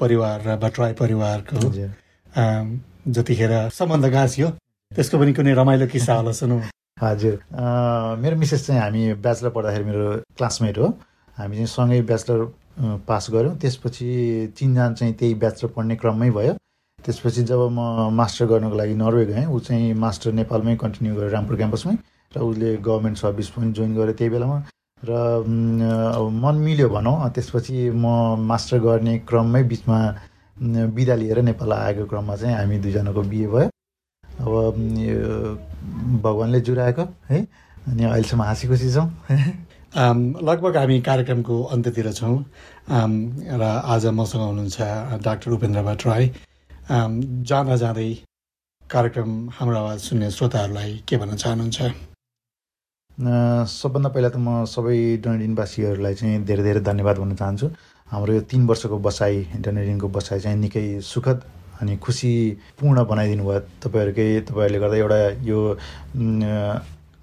परिवार 0.00 0.36
र 0.46 0.56
भट्टराई 0.60 0.92
परिवारको 1.00 1.56
जतिखेर 3.06 3.52
सम्बन्ध 3.78 4.06
गाँसियो 4.12 4.48
त्यसको 4.90 5.18
पनि 5.18 5.32
कुनै 5.36 5.52
रमाइलो 5.54 5.86
किस्सा 5.92 6.14
होला 6.14 6.32
सुनौ। 6.32 6.56
हजुर। 7.02 7.36
मेरो 8.22 8.36
मिसेस 8.36 8.66
चाहिँ 8.66 8.80
हामी 8.80 9.02
ब्याचलर 9.20 9.50
पढ्दाखेरि 9.50 9.84
मेरो 9.84 10.04
क्लासमेट 10.38 10.78
हो। 10.78 10.88
हामी 11.36 11.54
चाहिँ 11.56 11.66
सँगै 11.66 12.00
ब्याचलर 12.08 12.40
पास 13.08 13.26
गऱ्यौँ। 13.34 13.54
त्यसपछि 13.60 14.08
चिनजान 14.56 14.94
चाहिँ 14.94 15.14
त्यही 15.14 15.34
ब्याचलर 15.42 15.70
पढ्ने 15.76 15.96
क्रममै 15.96 16.30
भयो। 16.30 16.54
त्यसपछि 17.04 17.42
जब 17.44 17.60
म 17.76 18.08
मास्टर 18.16 18.46
गर्नको 18.46 18.76
लागि 18.76 18.94
नर्वे 18.94 19.24
गएँ 19.26 19.46
ऊ 19.52 19.58
चाहिँ 19.60 19.92
मास्टर 20.04 20.32
नेपालमै 20.40 20.76
कन्टिन्यू 20.80 21.14
गर्यो 21.16 21.30
रामपुर 21.36 21.56
क्याम्पसमै 21.56 21.94
र 22.32 22.40
उसले 22.40 22.76
गभर्मेन्ट 22.80 23.16
सर्भिस 23.18 23.48
पनि 23.52 23.72
जोइन 23.76 23.94
गर्यो 23.94 24.14
त्यही 24.18 24.30
बेलामा। 24.30 24.58
र 25.04 25.12
मन 25.44 26.56
मिल्यो 26.64 26.88
भनौँ। 26.88 27.16
त्यसपछि 27.34 27.90
म 27.90 28.06
मास्टर 28.48 28.78
गर्ने 28.80 29.18
क्रममै 29.28 29.62
बिचमा 29.68 29.98
बिदा 30.94 31.14
लिएर 31.14 31.38
नेपाल 31.42 31.72
आएको 31.72 32.04
क्रममा 32.08 32.36
चाहिँ 32.36 32.54
हामी 32.56 32.78
दुईजनाको 32.78 33.22
बिहे 33.22 33.46
भयो। 33.46 33.68
अब 34.24 34.76
यो 34.98 35.20
भगवान्ले 36.24 36.60
जुराएको 36.60 37.04
है? 37.30 37.38
अनि 37.88 38.04
अहिलेसम्म 38.04 38.42
हाँसी 38.42 38.68
खुसी 38.68 38.90
छौँ। 38.94 39.08
लगभग 40.48 40.76
हामी 40.76 41.00
कार्यक्रमको 41.00 41.62
अन्त्यतिर 41.74 42.12
छौँ। 42.12 42.36
र 42.90 43.62
आज 43.62 44.06
मसँग 44.06 44.42
हुनुहुन्छ 44.42 45.22
डाक्टर 45.24 45.50
उपेन्द्र 45.50 45.82
भट्टराई 45.82 46.30
जाँदा 46.90 47.76
जाँदै 47.76 48.10
कार्यक्रम 48.90 49.30
हाम्रो 49.56 49.76
आवाज 49.78 49.98
सुन्ने 50.00 50.30
श्रोताहरूलाई 50.30 50.92
के 51.08 51.16
भन्न 51.16 51.36
चाहनुहुन्छ? 51.36 51.80
सबभन्दा 53.70 54.08
पहिला 54.10 54.28
त 54.28 54.36
म 54.36 54.64
सबै 54.66 54.98
डनेडिनवासीहरूलाई 55.24 56.14
चाहिँ 56.14 56.44
धेरै 56.44 56.62
धेरै 56.62 56.80
धन्यवाद 56.80 57.16
भन्न 57.18 57.34
चाहन्छु। 57.36 57.66
हाम्रो 58.10 58.32
यो 58.34 58.40
तिन 58.44 58.66
वर्षको 58.68 58.98
बसाइ 59.00 59.64
डनेडिनको 59.64 60.08
बसाइ 60.08 60.40
चाहिँ 60.40 60.58
निकै 60.60 61.00
सुखद 61.00 61.40
अनि 61.80 61.96
खुसीपूर्ण 62.04 63.04
बनाइदिनु 63.08 63.44
भयो। 63.44 63.60
तपाईँहरूकै 63.80 64.26
तपाईँहरूले 64.48 64.78
गर्दा 64.78 64.96
एउटा 64.96 65.18
यो 65.48 65.58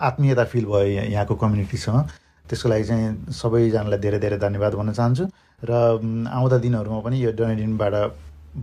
आत्मीयता 0.02 0.44
फिल 0.52 0.66
भयो 0.66 0.90
यहाँ- 0.98 1.10
यहाँको 1.12 1.36
कम्युनिटीसँग। 1.38 1.98
त्यसको 2.50 2.70
लागि 2.70 2.84
चाहिँ 2.84 3.32
सबैजनालाई 3.32 4.00
धेरै 4.02 4.20
धेरै 4.20 4.38
धन्यवाद 4.42 4.74
भन्न 4.74 4.92
चाहन्छु। 4.98 5.26
र 5.64 5.72
आउँदा 6.28 6.58
दिनहरूमा 6.66 7.00
पनि 7.06 7.18
यो 7.24 7.32
डनेडिनबाट 7.38 7.94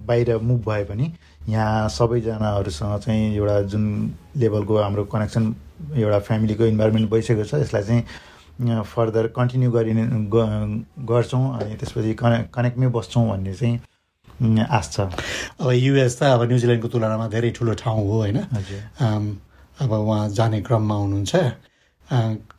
बाहिर 0.09 0.37
मुभ 0.43 0.61
भए 0.69 0.85
पनि 0.91 1.07
यहाँ 1.49 1.89
सबैजनाहरूसँग 1.89 2.99
चाहिँ 2.99 3.25
एउटा 3.39 3.57
जुन 3.73 3.85
लेभलको 4.37 4.75
हाम्रो 4.77 5.05
कनेक्सन 5.07 5.45
एउटा 5.97 6.19
फ्यामिलीको 6.27 6.65
इन्भाइरोमेन्ट 6.67 7.11
भइसकेको 7.11 7.45
छ 7.47 7.55
यसलाई 7.63 7.83
चाहिँ 7.89 8.03
फर्दर 8.59 9.27
कन्टिन्यू 9.37 9.71
गरिने 9.71 10.05
गर्छौँ 11.07 11.45
अनि 11.59 11.77
त्यसपछि 11.79 12.15
कने 12.15 12.39
कनेक्टमै 12.55 12.89
बस्छौँ 12.91 13.29
भन्ने 13.29 13.55
चाहिँ 13.55 14.67
आश 14.67 14.87
छ। 14.93 15.01
अब 15.63 15.71
युएस 15.73 16.19
त 16.19 16.23
अब 16.35 16.43
न्युजिल्यान्डको 16.51 16.89
तुलनामा 16.89 17.27
धेरै 17.29 17.51
ठुलो 17.55 17.75
ठाउँ 17.75 18.03
हो 18.07 18.17
होइन? 18.19 18.39
अब 19.79 19.93
उहाँ 19.93 20.29
जाने 20.35 20.61
क्रममा 20.67 20.95
हुनुहुन्छ। 20.95 21.35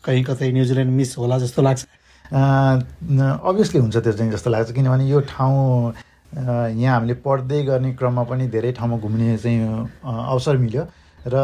कहीँ 0.05 0.23
कतै 0.23 0.51
न्युजिल्यान्ड 0.51 0.91
मिस 0.91 1.17
होला 1.17 1.37
जस्तो 1.39 1.61
लाग्छ? 1.61 1.83
अभियसली 2.31 3.79
हुन्छ 3.79 3.97
त्यो 3.97 4.13
चाहिँ 4.13 4.31
जस्तो 4.31 4.49
लाग्छ 4.49 4.71
किनभने 4.71 5.07
यो 5.09 5.19
ठाउँ 5.27 5.93
यहाँ 6.29 6.95
हामीले 6.95 7.13
पढ्दै 7.25 7.63
गर्ने 7.63 7.91
क्रममा 7.99 8.23
पनि 8.23 8.47
धेरै 8.47 8.71
ठाउँमा 8.71 8.97
घुम्ने 9.03 9.37
चाहिँ 9.37 9.59
अवसर 10.03 10.57
मिल्यो। 10.63 10.83
र 11.27 11.35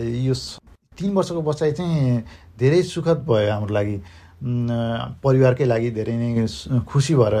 यो 0.00 0.34
तिन 1.00 1.10
वर्षको 1.16 1.42
बसाइ 1.42 1.72
चाहिँ 1.72 2.22
धेरै 2.60 2.82
सुखद 2.84 3.24
भयो 3.28 3.50
हाम्रो 3.50 3.74
लागि। 3.74 3.96
परिवारकै 4.40 5.64
लागि 5.64 5.90
धेरै 5.96 6.16
नै 6.16 6.46
खुसी 6.88 7.14
भएर 7.14 7.34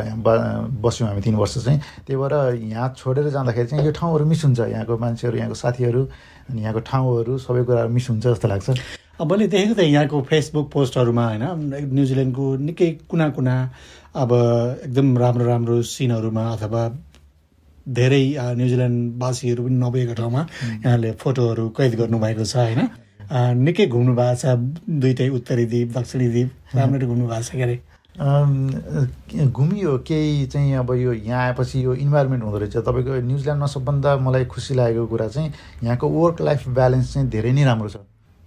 बस्यौँ 0.84 1.08
हामी 1.08 1.20
तिन 1.24 1.34
वर्ष 1.40 1.54
चाहिँ। 1.64 1.78
त्यही 2.04 2.16
भएर 2.20 2.34
यहाँ 2.60 2.88
छोडेर 2.96 3.28
जाँदाखेरि 3.32 3.68
चाहिँ 3.68 3.84
यो 3.84 3.92
ठाउँहरू 3.92 4.24
मिस 4.28 4.44
हुन्छ। 4.44 4.60
यहाँको 4.60 4.98
मान्छेहरू 5.00 5.36
यहाँको 5.38 5.56
साथीहरू 5.56 6.02
अनि 6.50 6.60
यहाँको 6.60 6.80
ठाउँहरू 6.84 7.38
सबै 7.40 7.62
कुराहरू 7.64 7.88
मिस 7.88 8.08
हुन्छ 8.10 8.26
जस्तो 8.26 8.48
लाग्छ। 8.48 8.68
अब 9.20 9.32
मैले 9.32 9.46
देखेको 9.48 9.74
थिएँ 9.80 9.92
यहाँको 9.92 10.20
फेसबुक 10.28 10.66
पोस्टहरूमा 10.72 11.24
होइन 11.24 11.44
न्युजिल्यान्डको 11.88 12.44
निकै 12.68 12.90
कुना 13.08 13.28
कुना 13.36 13.56
अब 14.16 14.30
एकदम 14.84 15.16
राम्रो 15.18 15.44
राम्रो 15.46 15.82
सिनहरूमा 15.88 16.44
अथवा 16.52 16.82
धेरै 17.88 18.24
न्युजिल्यान्डवासीहरू 18.60 19.60
पनि 19.64 19.76
नभएको 19.80 20.14
ठाउँमा 20.20 20.42
यहाँले 20.84 21.10
फोटोहरू 21.16 21.68
कैद 21.76 21.94
गर्नुभएको 21.96 22.44
छ 22.44 22.56
होइन। 22.56 22.80
निकै 23.30 23.86
घुम्नु 23.86 24.14
भएको 24.14 24.36
छ 24.42 24.58
दुइटै 24.90 25.28
उत्तरी 25.38 25.64
द्वीप 25.66 25.88
दक्षिणी 25.98 26.28
द्वीप। 26.28 26.50
राम्ररी 26.74 27.06
घुम्नु 27.06 27.26
भएको 27.28 27.42
छ 27.42 27.50
के 27.54 27.62
अरे? 27.62 27.76
घुमियो 29.46 29.96
केही 30.06 30.46
चाहिँ 30.46 30.74
अब 30.76 30.90
यो 30.94 31.12
यहाँ 31.12 31.42
आएपछि 31.46 31.84
यो 31.84 31.94
इन्भाइरोमेन्ट 31.94 32.42
हुँदो 32.44 32.58
रहेछ। 32.58 32.76
तपाईँको 32.76 33.20
न्युजिल्यान्डमा 33.26 33.66
सबभन्दा 33.66 34.16
मलाई 34.26 34.44
खुसी 34.50 34.74
लागेको 34.74 35.06
कुरा 35.06 35.28
चाहिँ 35.28 35.52
यहाँको 35.84 36.08
वर्क 36.08 36.40
लाइफ 36.42 36.68
ब्यालेन्स 36.68 37.12
चाहिँ 37.14 37.28
धेरै 37.30 37.52
नै 37.52 37.64
राम्रो 37.64 37.88
छ। 37.88 37.96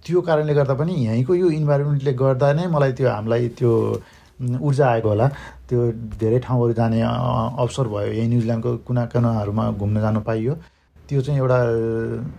त्यो 0.04 0.20
कारणले 0.20 0.54
गर्दा 0.54 0.74
पनि 0.76 0.92
यहीँको 1.06 1.34
यो 1.34 1.48
इन्भाइरोमेन्टले 1.64 2.12
गर्दा 2.12 2.52
नै 2.52 2.66
मलाई 2.68 2.92
त्यो 2.92 3.08
हामीलाई 3.08 3.48
त्यो 3.56 3.72
ऊर्जा 4.60 4.86
आएको 4.86 5.08
होला। 5.08 5.26
त्यो 5.68 5.80
धेरै 6.20 6.38
ठाउँहरू 6.44 6.72
जाने 6.76 7.00
अवसर 7.00 7.88
भयो। 7.88 8.12
यही 8.12 8.28
न्युजिल्यान्डको 8.28 8.76
कुना 8.84 9.04
कुनाहरूमा 9.08 9.64
घुम्न 9.80 10.00
जानु 10.00 10.20
पाइयो। 10.28 10.54
त्यो 11.08 11.20
चाहिँ 11.24 11.40
एउटा 11.40 11.58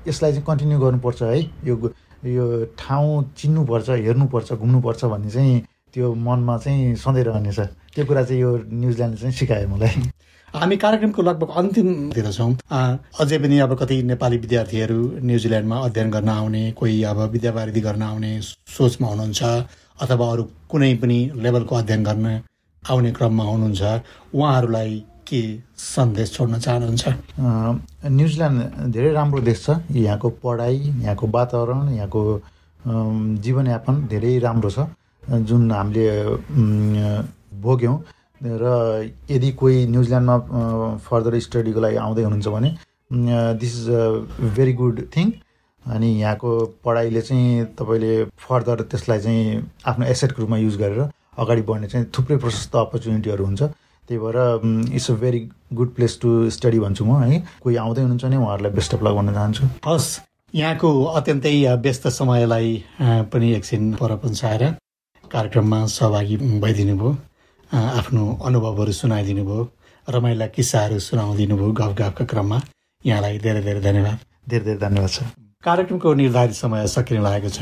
यसलाई 0.08 0.32
चाहिँ 0.32 0.46
कन्टिन्यू 0.46 0.78
गर्नुपर्छ 0.80 1.22
है। 1.24 1.40
यो 1.66 1.76
यो 2.26 2.66
ठाउँ 2.66 3.34
चिन्नुपर्छ 3.38 3.90
हेर्नुपर्छ 3.90 4.54
घुम्नुपर्छ 4.54 5.06
भन्ने 5.06 5.30
चाहिँ 5.30 5.62
त्यो 5.94 6.14
मनमा 6.14 6.58
चाहिँ 6.58 6.96
सधैँ 6.96 7.24
रहनेछ 7.24 7.60
त्यो 7.60 8.06
कुरा 8.06 8.24
चाहिँ 8.24 8.42
यो 8.42 8.58
न्युजिल्यान्डले 8.58 9.22
चाहिँ 9.22 9.34
सिकायो 9.34 9.68
मलाई। 9.70 10.12
हामी 10.56 10.78
कार्यक्रमको 10.78 11.22
लगभग 11.22 11.50
अन्तिमतिर 11.56 12.32
छौँ। 12.32 12.58
अ, 12.72 12.96
अझै 13.20 13.38
पनि 13.38 13.60
अब 13.60 13.78
कति 13.78 14.04
नेपाली 14.04 14.38
विद्यार्थीहरू 14.38 15.20
न्युजिल्यान्डमा 15.24 15.78
अध्ययन 15.78 16.12
गर्न 16.12 16.30
आउने 16.30 16.72
कोही 16.72 17.04
अब 17.04 17.18
विद्यावारिधि 17.18 17.82
गर्न 17.82 18.02
आउने 18.02 18.42
सोचमा 18.42 19.08
हुनुहुन्छ 19.08 19.44
अथवा 20.02 20.32
अरू 20.32 20.44
कुनै 20.70 20.96
पनि 20.96 21.32
लेभलको 21.36 21.76
अध्ययन 21.76 22.04
गर्न 22.04 22.42
आउने 22.90 23.12
क्रममा 23.12 23.44
हुनुहुन्छ। 23.44 23.82
उहाँहरूलाई 24.36 25.04
के 25.28 25.42
सन्देश 25.78 26.34
छोड्न 26.34 26.60
चाहनुहुन्छ? 26.60 27.04
न्युजिल्यान्ड 28.10 28.92
धेरै 28.94 29.12
राम्रो 29.14 29.42
देश 29.42 29.64
छ। 29.66 29.70
यहाँको 29.92 30.30
पढाइ 30.44 30.78
यहाँको 30.78 31.28
वातावरण 31.28 31.94
यहाँको 31.94 32.22
जीवनयापन 33.42 33.96
धेरै 34.08 34.38
राम्रो 34.40 34.70
छ। 34.70 34.88
जुन 35.24 35.72
हामीले 35.72 36.06
भोग्यौँ। 37.62 37.98
र 38.42 38.66
यदि 39.32 39.52
कोही 39.60 39.86
न्युजिल्यान्डमा 39.88 40.38
फर्दर 41.02 41.40
स्टडीको 41.40 41.80
लागि 41.80 41.98
आउँदै 41.98 42.24
हुनुहुन्छ 42.24 42.48
भने 42.48 42.70
this 43.60 43.74
is 43.80 43.90
a 43.90 44.02
very 44.56 44.74
good 44.74 45.02
thing 45.16 45.32
अनि 45.86 46.10
यहाँको 46.22 46.50
पढाइले 46.86 47.22
चाहिँ 47.22 47.66
तपाईँले 47.80 48.14
फर्दर 48.38 48.82
त्यसलाई 48.92 49.20
चाहिँ 49.20 49.64
आफ्नो 49.88 50.06
एसेटको 50.06 50.42
रूपमा 50.42 50.58
युज 50.58 50.76
गरेर 50.78 51.02
अगाडि 51.42 51.62
बढ्ने 51.70 51.88
चाहिँ 51.88 52.06
थुप्रै 52.18 52.38
प्रशस्त 52.38 52.76
अपर्च्युनिटीहरू 52.76 53.46
हुन्छ। 53.46 53.64
त्यही 54.08 54.20
भएर 54.22 54.38
it's 54.96 55.10
a 55.12 55.14
very 55.22 55.40
good 55.74 55.94
place 55.96 56.20
to 56.22 56.30
study 56.52 56.80
भन्छु 56.80 57.06
म 57.06 57.22
है। 57.24 57.40
कोही 57.64 57.76
आउँदै 57.76 58.02
हुनुहुन्छ 58.02 58.24
भने 58.26 58.38
उहाँहरूलाई 58.38 58.72
बेस्ट 58.72 58.94
अफ 58.94 59.04
लक 59.04 59.14
भन्न 59.18 59.34
चाहन्छु। 59.34 59.64
हस् 59.86 60.10
यहाँको 60.54 60.90
अत्यन्तै 61.20 61.54
व्यस्त 61.84 62.08
समयलाई 62.18 62.84
पनि 63.34 63.48
एकछिन 63.56 63.94
पर 64.02 64.16
पन्साएर 64.24 64.64
कार्यक्रममा 65.32 65.80
सहभागी 65.90 66.38
भइदिनु 66.62 66.96
भयो 66.98 67.12
आफ्नो 67.72 68.24
अनुभवहरू 68.46 68.92
सुनाइदिनु 68.94 69.44
भयो 69.46 69.64
रमाइला 70.08 70.48
किस्साहरू 70.56 71.00
सुनाइदिनु 71.02 71.56
भयो 71.58 71.72
गफ 71.80 71.92
गफका 72.00 72.26
क्रममा। 72.32 72.62
यहाँलाई 73.06 73.38
धेरै 73.46 73.62
धेरै 73.62 73.82
धन्यवाद। 73.82 74.18
धेरै 74.50 74.64
धेरै 74.66 74.80
धन्यवाद 74.80 75.10
छ 75.10 75.20
कार्यक्रमको 75.64 76.14
निर्धारित 76.14 76.56
समय 76.56 76.88
सकिन 76.88 77.22
लागेको 77.24 77.50
छ। 77.50 77.60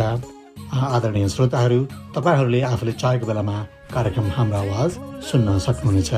आदरणीय 0.74 1.28
श्रोताहरू 1.30 1.80
तपाईँहरूले 2.16 2.62
आफूले 2.68 2.92
चाहेको 3.02 3.26
बेलामा 3.28 3.56
कार्यक्रम 3.96 4.28
हाम्रो 4.36 4.58
आवाज 4.58 4.92
सुन्न 5.30 5.58
सक्नुहुनेछ। 5.66 6.12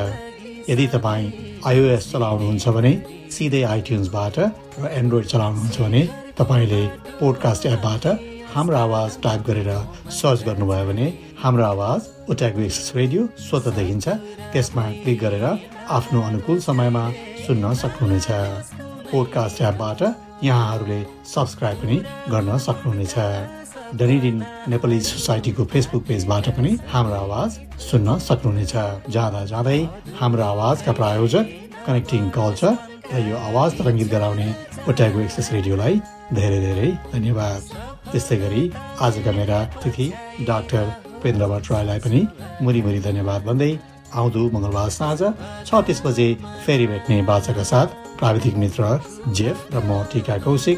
यदि 0.70 0.86
तपाईँ 0.94 1.32
आइओएस 1.68 2.12
चलाउनुहुन्छ 2.12 2.66
भने 2.76 2.94
सिधै 3.32 3.62
आइट्युन्सबाट 3.74 4.36
र 4.80 4.84
एन्ड्रोइड 5.00 5.26
चलाउनुहुन्छ 5.34 5.78
भने 5.82 6.02
तपाईँले 6.40 6.82
पोडकास्ट 7.20 7.66
एपबाट 7.66 8.06
हाम्रो 8.56 8.78
आवाज 8.78 9.18
टाइप 9.24 9.42
गरेर 9.48 9.70
सर्च 10.18 10.44
गर्नुभयो 10.48 10.86
भने 10.90 11.08
हाम्रो 11.44 11.66
आवाज 11.66 12.02
ओट्यागो 12.32 12.68
रेडियो 12.96 13.22
स्वत 13.48 13.68
देखिन्छ। 13.78 14.08
त्यसमा 14.54 14.84
क्लिक 15.04 15.20
गरेर 15.24 15.46
आफ्नो 15.98 16.22
अनुकूल 16.30 16.60
समयमा 16.68 17.04
सुन्न 17.46 17.74
सक्नुहुनेछ। 17.82 18.28
पोडकास्ट 19.12 19.62
एपबाट 19.62 20.02
यहाँहरूले 20.44 21.00
सब्सक्राइब 21.34 21.78
पनि 21.84 21.98
गर्न 22.32 22.58
सक्नुहुनेछ। 22.68 23.16
डनिडिन 23.94 24.38
नेपाली 24.70 25.00
सोसाइटीको 25.02 25.64
फेसबुक 25.72 26.04
पेजबाट 26.08 26.50
पनि 26.58 26.72
हाम्रो 26.94 27.16
आवाज 27.16 27.50
सुन्न 27.82 28.18
सक्नुहुनेछ। 28.28 28.74
जाँदा 29.14 29.42
जाँदै 29.52 29.80
हाम्रो 30.20 30.44
आवाजका 30.44 30.92
प्रायोजक 31.00 31.46
कनेक्टिङ 31.86 32.30
कल्चर 32.38 32.74
र 33.14 33.22
यो 33.30 33.36
आवाज 33.50 33.70
तरङ्गित 33.80 34.10
गराउने 34.12 34.48
ओट्यागो 34.90 35.20
एक्सेस 35.26 35.52
रेडियोलाई 35.54 36.00
धेरै 36.34 36.60
धेरै 36.66 36.90
धन्यवाद। 37.14 37.62
त्यस्तै 38.12 38.38
गरी 38.44 38.64
आजका 39.06 39.32
मेरा 39.40 39.60
अतिथि 39.78 40.08
डाक्टर 40.50 40.86
पेन्द्र 41.24 41.46
भट्टराईलाई 41.54 42.00
पनि 42.06 42.22
मुरी 42.62 42.82
मुरी 42.88 43.00
धन्यवाद 43.10 43.42
भन्दै 43.50 43.72
आउँदो 44.20 44.42
मङ्गलबार 44.56 44.90
साँझ 44.98 45.22
छ 45.68 45.84
तिस 45.88 46.02
बजे 46.06 46.28
फेरि 46.66 46.86
भेट्ने 46.88 47.22
बाचाका 47.30 47.64
साथ 47.72 47.88
प्राविधिक 48.20 48.56
मित्र 48.64 48.84
जेफ 49.38 49.58
र 49.74 49.78
म 49.80 50.04
टिका 50.12 50.38
कौशिक 50.46 50.78